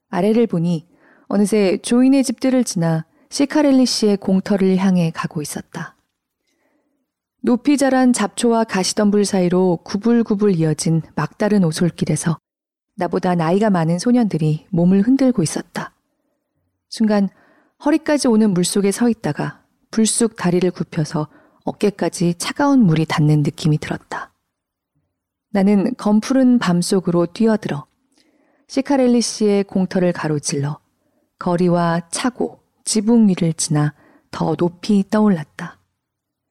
아래를 0.09 0.47
보니 0.47 0.87
어느새 1.27 1.77
조인의 1.77 2.23
집들을 2.23 2.63
지나 2.63 3.05
시카렐리 3.31 3.85
씨의 3.85 4.17
공터를 4.17 4.75
향해 4.75 5.09
가고 5.09 5.41
있었다. 5.41 5.95
높이 7.41 7.77
자란 7.77 8.11
잡초와 8.11 8.65
가시덤불 8.65 9.23
사이로 9.23 9.79
구불구불 9.85 10.55
이어진 10.55 11.01
막다른 11.15 11.63
오솔길에서 11.63 12.37
나보다 12.97 13.35
나이가 13.35 13.69
많은 13.69 13.99
소년들이 13.99 14.67
몸을 14.69 15.01
흔들고 15.01 15.43
있었다. 15.43 15.93
순간 16.89 17.29
허리까지 17.85 18.27
오는 18.27 18.51
물속에 18.51 18.91
서 18.91 19.07
있다가 19.07 19.63
불쑥 19.91 20.35
다리를 20.35 20.69
굽혀서 20.69 21.29
어깨까지 21.63 22.33
차가운 22.37 22.81
물이 22.81 23.05
닿는 23.05 23.43
느낌이 23.43 23.77
들었다. 23.77 24.33
나는 25.51 25.95
검푸른 25.95 26.59
밤 26.59 26.81
속으로 26.81 27.27
뛰어들어 27.27 27.85
시카렐리 28.67 29.21
씨의 29.21 29.63
공터를 29.63 30.11
가로질러 30.11 30.79
거리와 31.39 32.09
차고 32.11 32.60
지붕 32.83 33.27
위를 33.29 33.53
지나 33.53 33.93
더 34.31 34.55
높이 34.55 35.03
떠올랐다. 35.09 35.79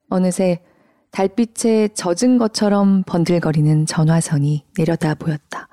어느새 0.08 0.62
달빛에 1.10 1.88
젖은 1.88 2.38
것처럼 2.38 3.02
번들거리는 3.04 3.86
전화선이 3.86 4.66
내려다 4.76 5.14
보였다. 5.14 5.68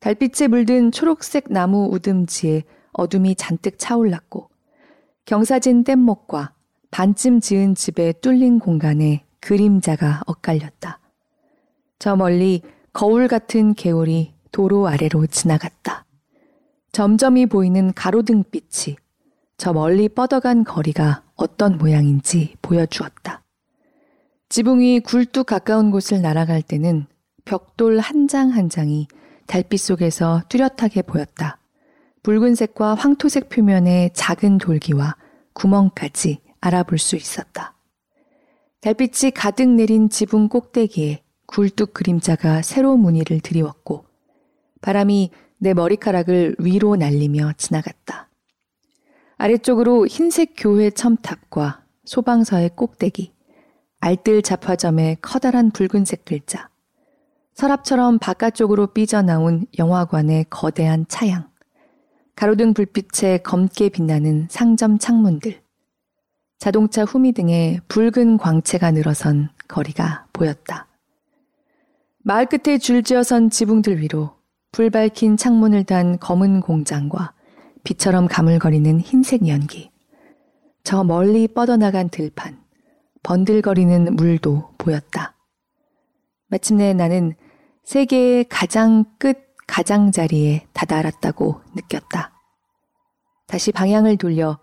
달빛에 0.00 0.48
물든 0.48 0.92
초록색 0.92 1.46
나무 1.50 1.88
우듬지에 1.92 2.62
어둠이 2.92 3.34
잔뜩 3.34 3.78
차올랐고 3.78 4.48
경사진 5.24 5.84
뗏목과 5.84 6.52
반쯤 6.90 7.40
지은 7.40 7.74
집의 7.74 8.14
뚫린 8.20 8.60
공간에 8.60 9.24
그림자가 9.40 10.22
엇갈렸다. 10.26 11.00
저 11.98 12.16
멀리 12.16 12.62
거울 12.92 13.28
같은 13.28 13.74
개울이 13.74 14.34
도로 14.52 14.88
아래로 14.88 15.26
지나갔다. 15.26 16.04
점점이 16.92 17.46
보이는 17.46 17.92
가로등빛이 17.92 18.96
저 19.58 19.72
멀리 19.72 20.08
뻗어간 20.08 20.62
거리가 20.62 21.24
어떤 21.34 21.78
모양인지 21.78 22.54
보여주었다. 22.62 23.42
지붕 24.48 24.82
이 24.82 25.00
굴뚝 25.00 25.46
가까운 25.46 25.90
곳을 25.90 26.22
날아갈 26.22 26.62
때는 26.62 27.06
벽돌 27.44 27.98
한 27.98 28.28
장한 28.28 28.52
한 28.52 28.68
장이 28.68 29.08
달빛 29.48 29.80
속에서 29.80 30.42
뚜렷하게 30.48 31.02
보였다. 31.02 31.58
붉은색과 32.22 32.94
황토색 32.94 33.48
표면의 33.48 34.12
작은 34.14 34.58
돌기와 34.58 35.16
구멍까지 35.54 36.38
알아볼 36.60 36.98
수 36.98 37.16
있었다. 37.16 37.74
달빛이 38.80 39.32
가득 39.34 39.68
내린 39.68 40.08
지붕 40.08 40.48
꼭대기에 40.48 41.24
굴뚝 41.46 41.94
그림자가 41.94 42.62
새로 42.62 42.96
무늬를 42.96 43.40
드리웠고 43.40 44.04
바람이 44.82 45.32
내 45.58 45.74
머리카락을 45.74 46.54
위로 46.60 46.94
날리며 46.94 47.54
지나갔다. 47.56 48.27
아래쪽으로 49.38 50.08
흰색 50.08 50.54
교회 50.56 50.90
첨탑과 50.90 51.84
소방서의 52.04 52.70
꼭대기, 52.74 53.32
알뜰 54.00 54.42
잡화점의 54.42 55.18
커다란 55.22 55.70
붉은색 55.70 56.24
글자, 56.24 56.68
서랍처럼 57.54 58.18
바깥쪽으로 58.18 58.88
삐져나온 58.88 59.66
영화관의 59.78 60.46
거대한 60.50 61.06
차양, 61.08 61.48
가로등 62.34 62.74
불빛에 62.74 63.38
검게 63.38 63.90
빛나는 63.90 64.48
상점 64.50 64.98
창문들, 64.98 65.60
자동차 66.58 67.04
후미 67.04 67.32
등의 67.32 67.80
붉은 67.86 68.38
광채가 68.38 68.90
늘어선 68.90 69.50
거리가 69.68 70.26
보였다. 70.32 70.88
마을 72.24 72.46
끝에 72.46 72.78
줄지어선 72.78 73.50
지붕들 73.50 74.00
위로 74.00 74.32
불 74.72 74.90
밝힌 74.90 75.36
창문을 75.36 75.84
단 75.84 76.18
검은 76.18 76.60
공장과 76.60 77.37
빛처럼 77.88 78.28
가물거리는 78.28 79.00
흰색 79.00 79.48
연기, 79.48 79.90
저 80.84 81.04
멀리 81.04 81.48
뻗어나간 81.48 82.10
들판, 82.10 82.60
번들거리는 83.22 84.14
물도 84.14 84.74
보였다. 84.76 85.34
마침내 86.48 86.92
나는 86.92 87.34
세계의 87.84 88.44
가장 88.50 89.06
끝 89.18 89.38
가장자리에 89.66 90.66
다다랐다고 90.74 91.62
느꼈다. 91.76 92.32
다시 93.46 93.72
방향을 93.72 94.18
돌려 94.18 94.58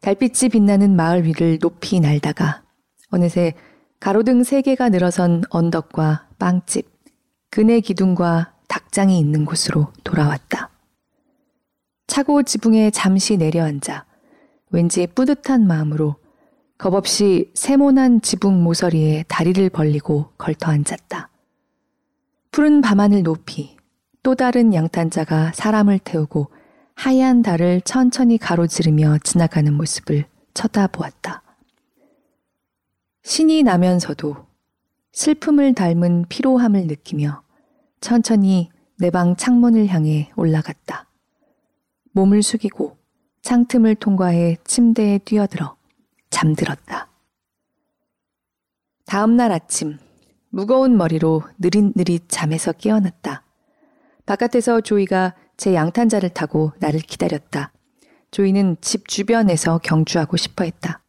달빛이 0.00 0.50
빛나는 0.52 0.94
마을 0.94 1.24
위를 1.24 1.58
높이 1.58 1.98
날다가 1.98 2.62
어느새 3.10 3.54
가로등 3.98 4.44
세 4.44 4.62
개가 4.62 4.90
늘어선 4.90 5.42
언덕과 5.50 6.28
빵집, 6.38 6.88
그네 7.50 7.80
기둥과 7.80 8.54
닭장이 8.68 9.18
있는 9.18 9.44
곳으로 9.44 9.88
돌아왔다. 10.04 10.77
차고 12.18 12.42
지붕에 12.42 12.90
잠시 12.90 13.36
내려앉아 13.36 14.04
왠지 14.70 15.06
뿌듯한 15.06 15.68
마음으로 15.68 16.16
겁없이 16.76 17.52
세모난 17.54 18.22
지붕 18.22 18.64
모서리에 18.64 19.24
다리를 19.28 19.70
벌리고 19.70 20.32
걸터 20.36 20.72
앉았다. 20.72 21.30
푸른 22.50 22.80
밤하늘 22.80 23.22
높이 23.22 23.76
또 24.24 24.34
다른 24.34 24.74
양탄자가 24.74 25.52
사람을 25.54 26.00
태우고 26.00 26.48
하얀 26.96 27.42
달을 27.42 27.82
천천히 27.82 28.36
가로지르며 28.36 29.18
지나가는 29.22 29.72
모습을 29.72 30.24
쳐다보았다. 30.54 31.44
신이 33.22 33.62
나면서도 33.62 34.34
슬픔을 35.12 35.72
닮은 35.74 36.24
피로함을 36.28 36.88
느끼며 36.88 37.42
천천히 38.00 38.70
내 38.98 39.10
방 39.10 39.36
창문을 39.36 39.86
향해 39.86 40.32
올라갔다. 40.34 41.07
몸을 42.12 42.42
숙이고 42.42 42.96
창틈을 43.42 43.96
통과해 43.96 44.56
침대에 44.64 45.18
뛰어들어 45.18 45.76
잠들었다. 46.30 47.08
다음 49.06 49.36
날 49.36 49.52
아침, 49.52 49.98
무거운 50.50 50.96
머리로 50.96 51.42
느릿느릿 51.58 52.28
잠에서 52.28 52.72
깨어났다. 52.72 53.42
바깥에서 54.26 54.82
조이가 54.82 55.34
제 55.56 55.74
양탄자를 55.74 56.30
타고 56.30 56.72
나를 56.78 57.00
기다렸다. 57.00 57.72
조이는 58.30 58.76
집 58.80 59.08
주변에서 59.08 59.78
경주하고 59.78 60.36
싶어 60.36 60.64
했다. 60.64 61.02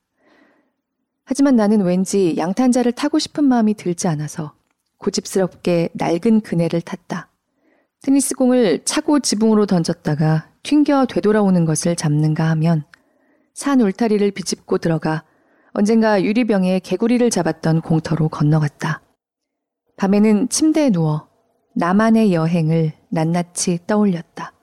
하지만 1.25 1.55
나는 1.55 1.81
왠지 1.81 2.35
양탄자를 2.37 2.93
타고 2.93 3.19
싶은 3.19 3.43
마음이 3.43 3.73
들지 3.75 4.07
않아서 4.07 4.53
고집스럽게 4.97 5.89
낡은 5.93 6.41
그네를 6.41 6.81
탔다. 6.81 7.29
테니스공을 8.01 8.85
차고 8.85 9.19
지붕으로 9.19 9.65
던졌다가 9.65 10.49
튕겨 10.63 11.05
되돌아오는 11.05 11.65
것을 11.65 11.95
잡는가 11.95 12.49
하면 12.51 12.83
산 13.53 13.81
울타리를 13.81 14.31
비집고 14.31 14.77
들어가 14.77 15.23
언젠가 15.71 16.23
유리병에 16.23 16.79
개구리를 16.79 17.29
잡았던 17.29 17.81
공터로 17.81 18.29
건너갔다. 18.29 19.01
밤에는 19.97 20.49
침대에 20.49 20.89
누워 20.89 21.27
나만의 21.75 22.33
여행을 22.33 22.93
낱낱이 23.09 23.79
떠올렸다. 23.87 24.53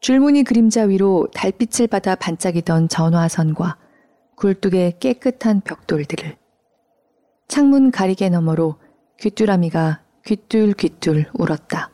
줄무늬 0.00 0.44
그림자 0.44 0.82
위로 0.82 1.28
달빛을 1.34 1.86
받아 1.86 2.14
반짝이던 2.14 2.88
전화선과 2.88 3.78
굴뚝의 4.36 4.98
깨끗한 4.98 5.60
벽돌들을 5.60 6.36
창문 7.46 7.90
가리개 7.90 8.28
너머로 8.30 8.76
귀뚜라미가 9.20 10.02
귀뚤귀뚤 10.26 11.26
울었다. 11.34 11.90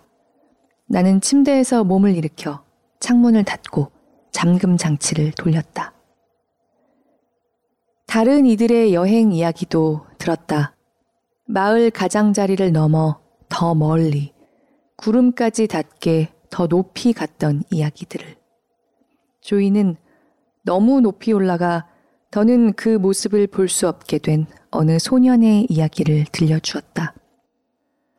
나는 0.86 1.20
침대에서 1.20 1.84
몸을 1.84 2.16
일으켜 2.16 2.64
창문을 3.00 3.44
닫고 3.44 3.90
잠금 4.32 4.76
장치를 4.76 5.32
돌렸다. 5.32 5.94
다른 8.06 8.46
이들의 8.46 8.94
여행 8.94 9.32
이야기도 9.32 10.06
들었다. 10.18 10.74
마을 11.46 11.90
가장자리를 11.90 12.72
넘어 12.72 13.20
더 13.48 13.74
멀리 13.74 14.32
구름까지 14.96 15.68
닿게 15.68 16.32
더 16.50 16.66
높이 16.66 17.12
갔던 17.12 17.62
이야기들을. 17.70 18.36
조이는 19.40 19.96
너무 20.64 21.00
높이 21.00 21.32
올라가 21.32 21.86
더는 22.30 22.72
그 22.74 22.90
모습을 22.90 23.46
볼 23.46 23.68
수 23.68 23.88
없게 23.88 24.18
된 24.18 24.46
어느 24.70 24.98
소년의 24.98 25.66
이야기를 25.70 26.26
들려주었다. 26.32 27.14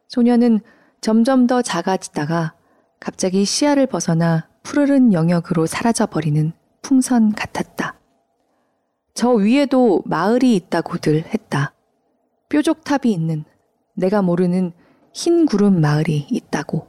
소년은 0.08 0.62
점점 1.02 1.46
더 1.48 1.62
작아지다가 1.62 2.56
갑자기 3.00 3.46
시야를 3.46 3.86
벗어나 3.88 4.50
푸르른 4.64 5.14
영역으로 5.14 5.66
사라져버리는 5.66 6.52
풍선 6.82 7.32
같았다. 7.34 8.00
저 9.14 9.32
위에도 9.32 10.02
마을이 10.06 10.56
있다고들 10.56 11.26
했다. 11.34 11.74
뾰족탑이 12.50 13.12
있는 13.12 13.44
내가 13.96 14.22
모르는 14.22 14.72
흰 15.14 15.46
구름 15.46 15.82
마을이 15.82 16.28
있다고. 16.30 16.88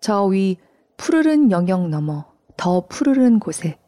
저 0.00 0.26
위 0.26 0.56
푸르른 0.96 1.50
영역 1.50 1.88
너머 1.88 2.26
더 2.56 2.86
푸르른 2.86 3.38
곳에 3.38 3.78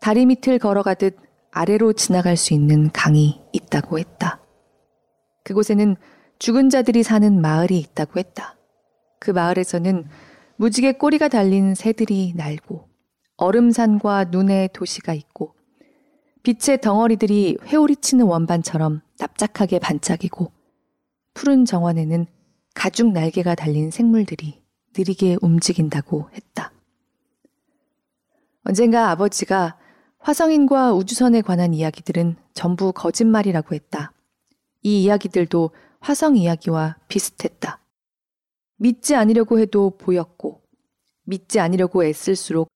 다리 0.00 0.26
밑을 0.26 0.58
걸어가듯 0.58 1.16
아래로 1.52 1.92
지나갈 1.94 2.36
수 2.36 2.54
있는 2.54 2.90
강이 2.92 3.40
있다고 3.52 3.98
했다. 3.98 4.40
그곳에는 5.44 5.96
죽은 6.38 6.70
자들이 6.70 7.02
사는 7.02 7.40
마을이 7.40 7.78
있다고 7.78 8.18
했다. 8.18 8.56
그 9.20 9.30
마을에서는 9.30 10.06
무지개 10.62 10.92
꼬리가 10.92 11.26
달린 11.26 11.74
새들이 11.74 12.34
날고 12.36 12.88
얼음산과 13.36 14.26
눈의 14.26 14.68
도시가 14.72 15.12
있고 15.12 15.56
빛의 16.44 16.80
덩어리들이 16.80 17.58
회오리치는 17.64 18.24
원반처럼 18.26 19.00
납작하게 19.18 19.80
반짝이고 19.80 20.52
푸른 21.34 21.64
정원에는 21.64 22.26
가죽 22.76 23.10
날개가 23.10 23.56
달린 23.56 23.90
생물들이 23.90 24.62
느리게 24.96 25.36
움직인다고 25.42 26.30
했다. 26.32 26.72
언젠가 28.62 29.10
아버지가 29.10 29.76
화성인과 30.20 30.94
우주선에 30.94 31.40
관한 31.40 31.74
이야기들은 31.74 32.36
전부 32.54 32.92
거짓말이라고 32.92 33.74
했다. 33.74 34.12
이 34.84 35.02
이야기들도 35.02 35.70
화성 35.98 36.36
이야기와 36.36 36.98
비슷했다. 37.08 37.81
믿지 38.82 39.14
않으려고 39.14 39.60
해도 39.60 39.96
보였고, 39.96 40.60
믿지 41.22 41.60
않으려고 41.60 42.04
애쓸수록 42.04 42.66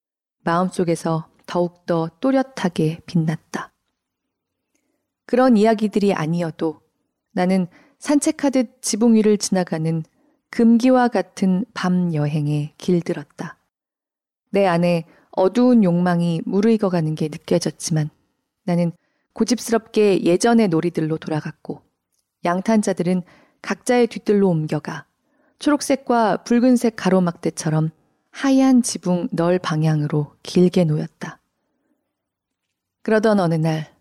마음속에서 0.45 1.29
더욱더 1.47 2.09
또렷하게 2.21 3.01
빛났다. 3.07 3.73
그런 5.27 5.57
이야기들이 5.57 6.15
아니어도 6.15 6.81
나는 7.33 7.67
산책하듯 7.99 8.83
지붕 8.83 9.17
위를 9.17 9.37
지나가는 9.37 10.05
금기와 10.51 11.09
같은 11.09 11.65
밤 11.75 12.15
여행에 12.15 12.75
길들었다. 12.79 13.59
내 14.51 14.65
안에 14.65 15.07
어두운 15.33 15.83
욕망이 15.83 16.41
무르익어 16.45 16.89
가는 16.89 17.17
게 17.17 17.27
느껴졌지만 17.27 18.11
나는 18.63 18.93
고집스럽게 19.33 20.23
예전의 20.23 20.69
놀이들로 20.69 21.19
돌아갔고 21.19 21.83
양탄자들은 22.45 23.23
각자의 23.61 24.07
뒤뜰로 24.07 24.49
옮겨가 24.49 25.05
초록색과 25.59 26.45
붉은색 26.45 26.95
가로막대처럼 26.97 27.91
하얀 28.31 28.83
지붕 28.83 29.29
널 29.33 29.59
방향으로 29.59 30.35
길게 30.43 30.85
놓였다. 30.85 31.41
그러던 33.03 33.41
어느 33.41 33.55
날 33.55 33.95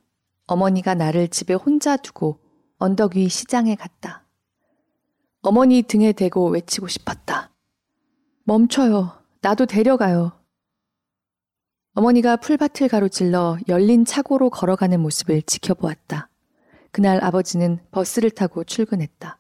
어머니가 0.48 0.94
나를 0.94 1.28
집에 1.30 1.54
혼자 1.54 1.96
두고 1.96 2.40
언덕 2.78 3.16
위 3.16 3.30
시장에 3.30 3.76
갔다. 3.76 4.26
어머니 5.42 5.84
등에 5.84 6.12
대고 6.12 6.50
외치고 6.50 6.88
싶었다. 6.88 7.52
멈춰요. 8.44 9.12
나도 9.42 9.66
데려가요. 9.66 10.34
어머니가 11.94 12.36
풀밭을 12.36 12.90
가로질러 12.90 13.58
열린 13.70 14.04
차고로 14.04 14.50
걸어가는 14.50 15.00
모습을 15.00 15.42
지켜보았다. 15.44 16.30
그날 16.92 17.24
아버지는 17.24 17.80
버스를 17.92 18.32
타고 18.32 18.64
출근했다. 18.64 19.40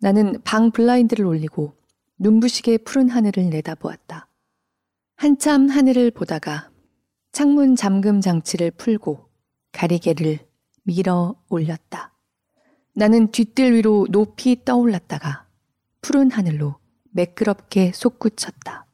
나는 0.00 0.40
방 0.44 0.70
블라인드를 0.70 1.24
올리고 1.24 1.74
눈부시게 2.18 2.78
푸른 2.78 3.08
하늘을 3.08 3.50
내다보았다. 3.50 4.28
한참 5.16 5.68
하늘을 5.68 6.10
보다가 6.12 6.70
창문 7.32 7.76
잠금 7.76 8.20
장치를 8.20 8.70
풀고 8.72 9.28
가리개를 9.72 10.38
밀어 10.84 11.36
올렸다. 11.48 12.14
나는 12.94 13.30
뒷뜰 13.30 13.74
위로 13.74 14.06
높이 14.10 14.64
떠올랐다가 14.64 15.46
푸른 16.00 16.30
하늘로 16.30 16.76
매끄럽게 17.10 17.92
솟구쳤다. 17.92 18.86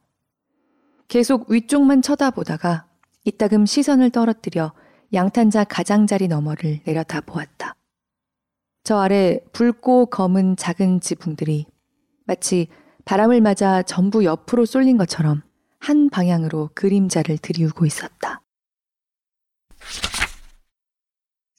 계속 1.08 1.50
위쪽만 1.50 2.02
쳐다보다가 2.02 2.86
이따금 3.24 3.66
시선을 3.66 4.10
떨어뜨려 4.10 4.72
양탄자 5.12 5.64
가장자리 5.64 6.28
너머를 6.28 6.80
내려다 6.84 7.20
보았다. 7.20 7.74
저 8.84 8.98
아래 8.98 9.40
붉고 9.52 10.06
검은 10.06 10.56
작은 10.56 11.00
지붕들이 11.00 11.64
마치 12.26 12.68
바람을 13.06 13.40
맞아 13.40 13.82
전부 13.82 14.24
옆으로 14.24 14.66
쏠린 14.66 14.98
것처럼 14.98 15.42
한 15.78 16.10
방향으로 16.10 16.68
그림자를 16.74 17.38
들이우고 17.38 17.86
있었다. 17.86 18.42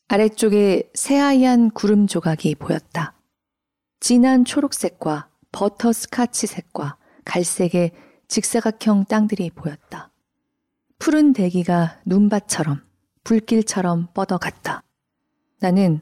아래쪽에 0.07 0.91
새하얀 0.93 1.71
구름 1.71 2.05
조각이 2.05 2.53
보였다. 2.53 3.15
진한 3.99 4.45
초록색과 4.45 5.30
버터 5.51 5.93
스카치색과 5.93 6.97
갈색의 7.26 7.91
직사각형 8.28 9.05
땅들이 9.05 9.49
보였다. 9.49 10.11
푸른 10.99 11.34
대기가 11.34 11.99
눈밭처럼 12.05 12.84
불길처럼 13.23 14.09
뻗어갔다. 14.13 14.84
나는 15.59 16.01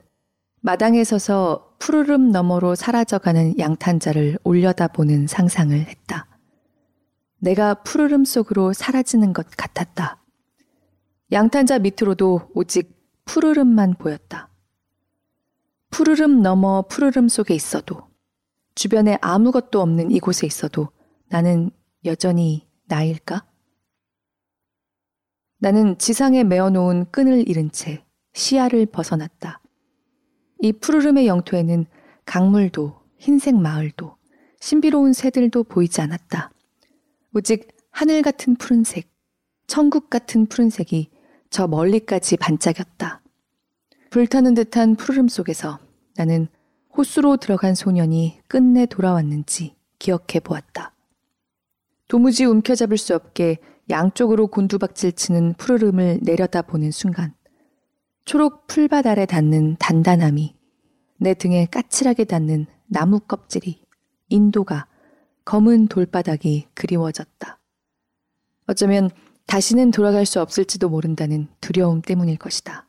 마당에 0.66 1.04
서서 1.04 1.76
푸르름 1.78 2.32
너머로 2.32 2.76
사라져가는 2.76 3.60
양탄자를 3.60 4.40
올려다보는 4.46 5.28
상상을 5.28 5.78
했다. 5.78 6.26
내가 7.40 7.74
푸르름 7.74 8.24
속으로 8.24 8.72
사라지는 8.72 9.34
것 9.34 9.46
같았다. 9.58 10.24
양탄자 11.34 11.80
밑으로도 11.80 12.52
오직 12.54 12.98
푸르름만 13.26 13.96
보였다. 13.96 14.48
푸르름 15.90 16.42
너머 16.42 16.84
푸르름 16.84 17.28
속에 17.28 17.54
있어도 17.54 18.08
주변에 18.74 19.18
아무것도 19.20 19.82
없는 19.82 20.12
이곳에 20.12 20.48
있어도 20.48 20.88
나는 21.28 21.72
여전히 22.06 22.70
나일까? 22.86 23.46
나는 25.58 25.98
지상에 25.98 26.46
메어놓은 26.46 27.12
끈을 27.12 27.50
잃은 27.50 27.72
채 27.72 28.06
시야를 28.32 28.86
벗어났다. 28.86 29.60
이 30.64 30.72
푸르름의 30.72 31.28
영토에는 31.28 31.86
강물도 32.24 32.98
흰색 33.18 33.54
마을도 33.54 34.16
신비로운 34.62 35.12
새들도 35.12 35.66
보이지 35.66 36.00
않았다. 36.00 36.52
오직 37.34 37.68
하늘 37.92 38.22
같은 38.22 38.56
푸른색, 38.56 39.12
천국 39.68 40.10
같은 40.10 40.46
푸른색이 40.46 41.12
저 41.50 41.68
멀리까지 41.68 42.38
반짝였다. 42.38 43.22
불타는 44.10 44.54
듯한 44.54 44.96
푸르름 44.96 45.28
속에서 45.28 45.80
나는 46.16 46.48
호수로 46.96 47.36
들어간 47.36 47.76
소년이 47.76 48.40
끝내 48.48 48.86
돌아왔는지 48.86 49.76
기억해 50.00 50.40
보았다. 50.42 50.96
도무지 52.08 52.46
움켜잡을 52.46 52.98
수 52.98 53.14
없게 53.14 53.58
양쪽으로 53.90 54.48
곤두박질 54.48 55.12
치는 55.12 55.56
푸르름을 55.56 56.20
내려다보는 56.22 56.92
순간 56.92 57.34
초록 58.26 58.68
풀밭 58.68 59.06
아래 59.06 59.26
닿는 59.26 59.76
단단함이 59.80 60.56
내 61.20 61.34
등에 61.34 61.66
까칠하게 61.66 62.24
닿는 62.24 62.68
나무 62.88 63.20
껍질이 63.20 63.84
인도가 64.30 64.88
검은 65.46 65.88
돌바닥이 65.88 66.68
그리워졌다. 66.74 67.60
어쩌면 68.68 69.10
다시는 69.46 69.92
돌아갈 69.92 70.26
수 70.26 70.42
없을지도 70.42 70.90
모른다는 70.90 71.50
두려움 71.60 72.02
때문일 72.02 72.38
것이다. 72.38 72.88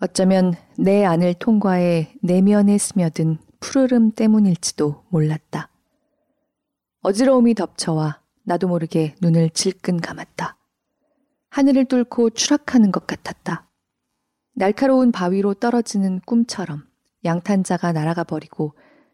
어쩌면 0.00 0.54
내 0.78 1.04
안을 1.04 1.34
통과해 1.34 2.14
내면에 2.22 2.78
스며든 2.78 3.38
푸르름 3.60 4.12
때문일지도 4.12 5.04
몰랐다. 5.10 5.70
어지러움이 7.02 7.54
덮쳐와 7.54 8.22
나도 8.42 8.68
모르게 8.68 9.14
눈을 9.20 9.50
질끈 9.50 10.00
감았다. 10.00 10.56
하늘을 11.50 11.84
뚫고 11.84 12.30
추락하는 12.30 12.90
것 12.90 13.06
같았다. 13.06 13.68
날카로운 14.58 15.12
바위로 15.12 15.52
떨어지는 15.52 16.20
꿈처럼 16.24 16.86
양탄자가 17.26 17.92
날아가 17.92 18.24
버리고 18.24 18.72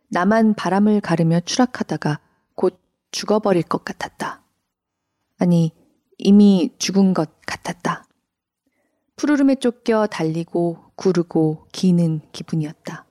나만 0.08 0.54
바람을 0.54 1.00
가르며 1.00 1.40
추락하다가 1.40 2.20
곧 2.54 2.78
죽어버릴 3.10 3.64
것 3.64 3.84
같았다. 3.84 4.44
아니, 5.38 5.72
이미 6.18 6.70
죽은 6.78 7.12
것 7.12 7.28
같았다. 7.44 8.06
푸르름에 9.16 9.56
쫓겨 9.56 10.06
달리고 10.06 10.78
구르고 10.94 11.66
기는 11.72 12.20
기분이었다. 12.30 13.04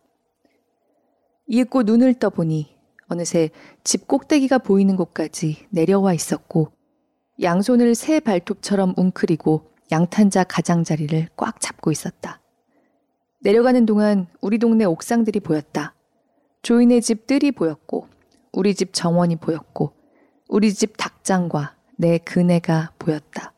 이윽고 1.48 1.84
눈을 1.84 2.14
떠보니 2.14 2.78
어느새 3.10 3.50
집 3.84 4.08
꼭대기가 4.08 4.60
보이는 4.60 4.96
곳까지 4.96 5.68
내려와 5.70 6.14
있었고 6.14 6.72
양손을 7.42 7.94
새 7.94 8.22
발톱처럼 8.22 8.94
웅크리고 8.96 9.71
양탄자 9.92 10.46
가장자리를 10.46 11.28
꽉 11.36 11.60
잡고 11.60 11.92
있었다. 11.92 12.42
내려가는 13.40 13.86
동안 13.86 14.28
우리 14.40 14.58
동네 14.58 14.86
옥상들이 14.86 15.40
보였다. 15.42 15.96
조인의 16.62 17.02
집 17.02 17.28
뜰이 17.28 17.52
보였고, 17.52 18.08
우리 18.54 18.76
집 18.76 18.94
정원이 18.94 19.38
보였고, 19.38 19.94
우리 20.48 20.74
집 20.74 20.96
닭장과 20.98 21.76
내 21.98 22.18
그네가 22.20 22.94
보였다. 23.00 23.54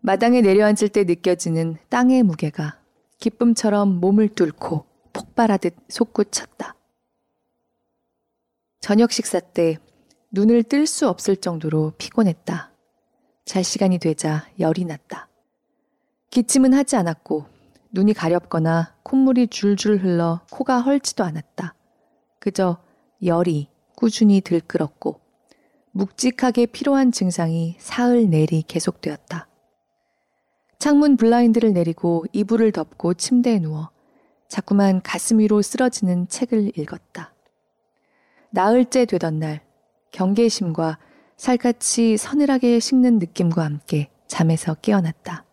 마당에 0.00 0.40
내려앉을 0.40 0.88
때 0.88 1.04
느껴지는 1.04 1.76
땅의 1.88 2.22
무게가 2.22 2.80
기쁨처럼 3.18 4.00
몸을 4.00 4.28
뚫고 4.28 4.86
폭발하듯 5.12 5.74
솟구쳤다. 5.88 6.76
저녁 8.80 9.12
식사 9.12 9.40
때 9.40 9.78
눈을 10.30 10.62
뜰 10.62 10.86
수 10.86 11.08
없을 11.08 11.36
정도로 11.36 11.92
피곤했다. 11.98 12.67
잘 13.48 13.64
시간이 13.64 13.96
되자 13.96 14.46
열이 14.60 14.84
났다. 14.84 15.26
기침은 16.28 16.74
하지 16.74 16.96
않았고 16.96 17.46
눈이 17.92 18.12
가렵거나 18.12 18.94
콧물이 19.02 19.46
줄줄 19.46 20.04
흘러 20.04 20.42
코가 20.50 20.82
헐지도 20.82 21.24
않았다. 21.24 21.74
그저 22.40 22.76
열이 23.24 23.68
꾸준히 23.96 24.42
들끓었고 24.42 25.20
묵직하게 25.92 26.66
피로한 26.66 27.10
증상이 27.10 27.76
사흘 27.78 28.28
내리 28.28 28.60
계속되었다. 28.60 29.48
창문 30.78 31.16
블라인드를 31.16 31.72
내리고 31.72 32.26
이불을 32.34 32.72
덮고 32.72 33.14
침대에 33.14 33.60
누워 33.60 33.88
자꾸만 34.48 35.00
가슴 35.00 35.38
위로 35.38 35.62
쓰러지는 35.62 36.28
책을 36.28 36.78
읽었다. 36.78 37.32
나흘째 38.50 39.06
되던 39.06 39.38
날 39.38 39.62
경계심과 40.10 40.98
살갗이 41.38 42.16
서늘하게 42.16 42.80
식는 42.80 43.20
느낌과 43.20 43.64
함께 43.64 44.10
잠에서 44.26 44.74
깨어났다. 44.74 45.44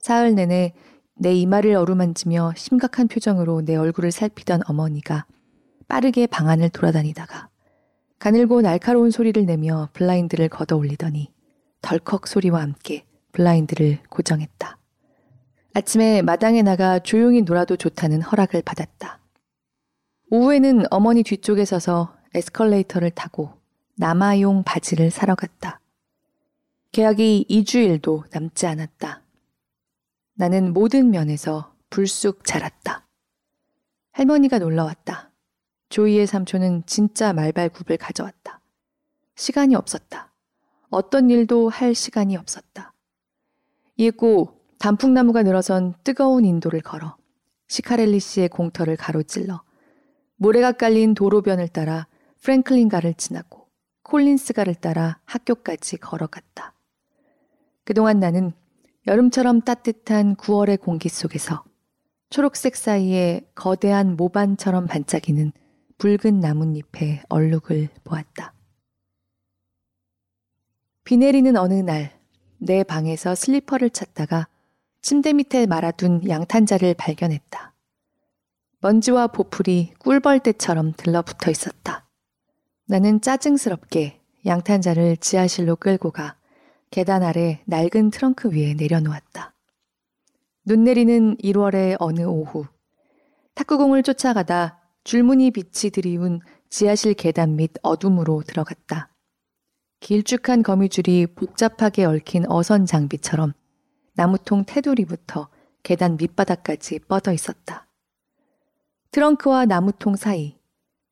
사흘 0.00 0.34
내내 0.34 0.74
내 1.14 1.32
이마를 1.32 1.76
어루만지며 1.76 2.54
심각한 2.56 3.06
표정으로 3.06 3.62
내 3.62 3.76
얼굴을 3.76 4.10
살피던 4.10 4.62
어머니가 4.66 5.26
빠르게 5.86 6.26
방안을 6.26 6.70
돌아다니다가 6.70 7.48
가늘고 8.18 8.62
날카로운 8.62 9.12
소리를 9.12 9.46
내며 9.46 9.88
블라인드를 9.92 10.48
걷어 10.48 10.76
올리더니 10.76 11.32
덜컥 11.82 12.26
소리와 12.26 12.60
함께 12.60 13.06
블라인드를 13.32 14.00
고정했다. 14.10 14.76
아침에 15.72 16.20
마당에 16.22 16.62
나가 16.62 16.98
조용히 16.98 17.42
놀아도 17.42 17.76
좋다는 17.76 18.22
허락을 18.22 18.62
받았다. 18.62 19.20
오후에는 20.32 20.86
어머니 20.90 21.22
뒤쪽에 21.22 21.64
서서 21.64 22.16
에스컬레이터를 22.34 23.12
타고 23.12 23.59
남아용 24.00 24.62
바지를 24.62 25.10
사러 25.10 25.34
갔다. 25.34 25.78
계약이 26.92 27.44
2주일도 27.50 28.24
남지 28.32 28.66
않았다. 28.66 29.22
나는 30.32 30.72
모든 30.72 31.10
면에서 31.10 31.74
불쑥 31.90 32.46
자랐다. 32.46 33.06
할머니가 34.12 34.58
놀러 34.58 34.84
왔다. 34.84 35.30
조이의 35.90 36.26
삼촌은 36.26 36.84
진짜 36.86 37.34
말발굽을 37.34 37.98
가져왔다. 37.98 38.62
시간이 39.34 39.74
없었다. 39.74 40.32
어떤 40.88 41.28
일도 41.28 41.68
할 41.68 41.94
시간이 41.94 42.38
없었다. 42.38 42.94
이윽고 43.98 44.62
단풍나무가 44.78 45.42
늘어선 45.42 45.92
뜨거운 46.04 46.46
인도를 46.46 46.80
걸어 46.80 47.18
시카렐리 47.68 48.18
씨의 48.18 48.48
공터를 48.48 48.96
가로질러 48.96 49.62
모래가 50.36 50.72
깔린 50.72 51.12
도로변을 51.12 51.68
따라 51.68 52.06
프랭클린가를 52.40 53.12
지나고 53.12 53.59
콜린스가를 54.10 54.74
따라 54.74 55.20
학교까지 55.24 55.98
걸어갔다. 55.98 56.74
그동안 57.84 58.18
나는 58.18 58.52
여름처럼 59.06 59.60
따뜻한 59.60 60.34
9월의 60.34 60.80
공기 60.80 61.08
속에서 61.08 61.62
초록색 62.30 62.74
사이에 62.74 63.48
거대한 63.54 64.16
모반처럼 64.16 64.86
반짝이는 64.86 65.52
붉은 65.98 66.40
나뭇잎의 66.40 67.22
얼룩을 67.28 67.88
보았다. 68.02 68.52
비 71.04 71.16
내리는 71.16 71.56
어느 71.56 71.74
날, 71.74 72.18
내 72.58 72.82
방에서 72.82 73.36
슬리퍼를 73.36 73.90
찾다가 73.90 74.48
침대 75.02 75.32
밑에 75.32 75.66
말아둔 75.66 76.28
양탄자를 76.28 76.94
발견했다. 76.94 77.74
먼지와 78.80 79.28
보풀이 79.28 79.94
꿀벌떼처럼 80.00 80.94
들러붙어 80.96 81.50
있었다. 81.50 82.09
나는 82.90 83.20
짜증스럽게 83.20 84.20
양탄자를 84.44 85.18
지하실로 85.18 85.76
끌고 85.76 86.10
가 86.10 86.34
계단 86.90 87.22
아래 87.22 87.62
낡은 87.66 88.10
트렁크 88.10 88.50
위에 88.52 88.74
내려놓았다. 88.74 89.54
눈 90.64 90.82
내리는 90.82 91.36
1월의 91.36 91.98
어느 92.00 92.22
오후, 92.22 92.66
탁구공을 93.54 94.02
쫓아가다 94.02 94.80
줄무늬 95.04 95.52
빛이 95.52 95.92
드리운 95.92 96.40
지하실 96.68 97.14
계단 97.14 97.54
밑 97.54 97.74
어둠으로 97.84 98.42
들어갔다. 98.44 99.14
길쭉한 100.00 100.64
거미줄이 100.64 101.28
복잡하게 101.36 102.04
얽힌 102.04 102.44
어선 102.50 102.86
장비처럼 102.86 103.52
나무통 104.14 104.64
테두리부터 104.66 105.48
계단 105.84 106.16
밑바닥까지 106.16 106.98
뻗어 107.06 107.32
있었다. 107.32 107.86
트렁크와 109.12 109.66
나무통 109.66 110.16
사이, 110.16 110.59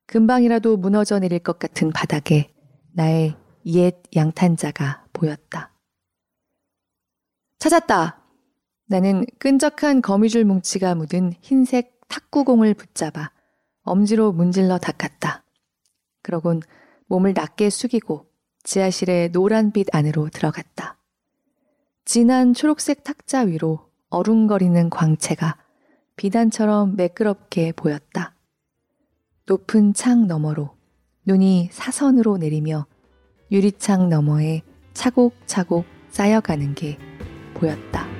금방이라도 0.08 0.78
무너져 0.78 1.18
내릴 1.18 1.38
것 1.38 1.58
같은 1.58 1.92
바닥에 1.92 2.50
나의 2.92 3.36
옛 3.66 3.94
양탄자가 4.16 5.04
보였다. 5.12 5.74
찾았다! 7.58 8.24
나는 8.86 9.26
끈적한 9.38 10.00
거미줄 10.00 10.46
뭉치가 10.46 10.94
묻은 10.94 11.34
흰색 11.42 12.00
탁구공을 12.08 12.72
붙잡아 12.72 13.32
엄지로 13.82 14.32
문질러 14.32 14.78
닦았다. 14.78 15.44
그러곤 16.22 16.62
몸을 17.08 17.34
낮게 17.34 17.68
숙이고 17.68 18.30
지하실의 18.62 19.32
노란빛 19.32 19.94
안으로 19.94 20.30
들어갔다. 20.30 20.96
진한 22.06 22.54
초록색 22.54 23.04
탁자 23.04 23.40
위로 23.40 23.90
어른거리는 24.08 24.88
광채가 24.88 25.58
비단처럼 26.16 26.96
매끄럽게 26.96 27.72
보였다. 27.72 28.37
높은 29.48 29.94
창 29.94 30.26
너머로 30.26 30.76
눈이 31.24 31.70
사선으로 31.72 32.36
내리며 32.36 32.86
유리창 33.50 34.10
너머에 34.10 34.60
차곡차곡 34.92 35.86
쌓여가는 36.10 36.74
게 36.74 36.98
보였다. 37.54 38.17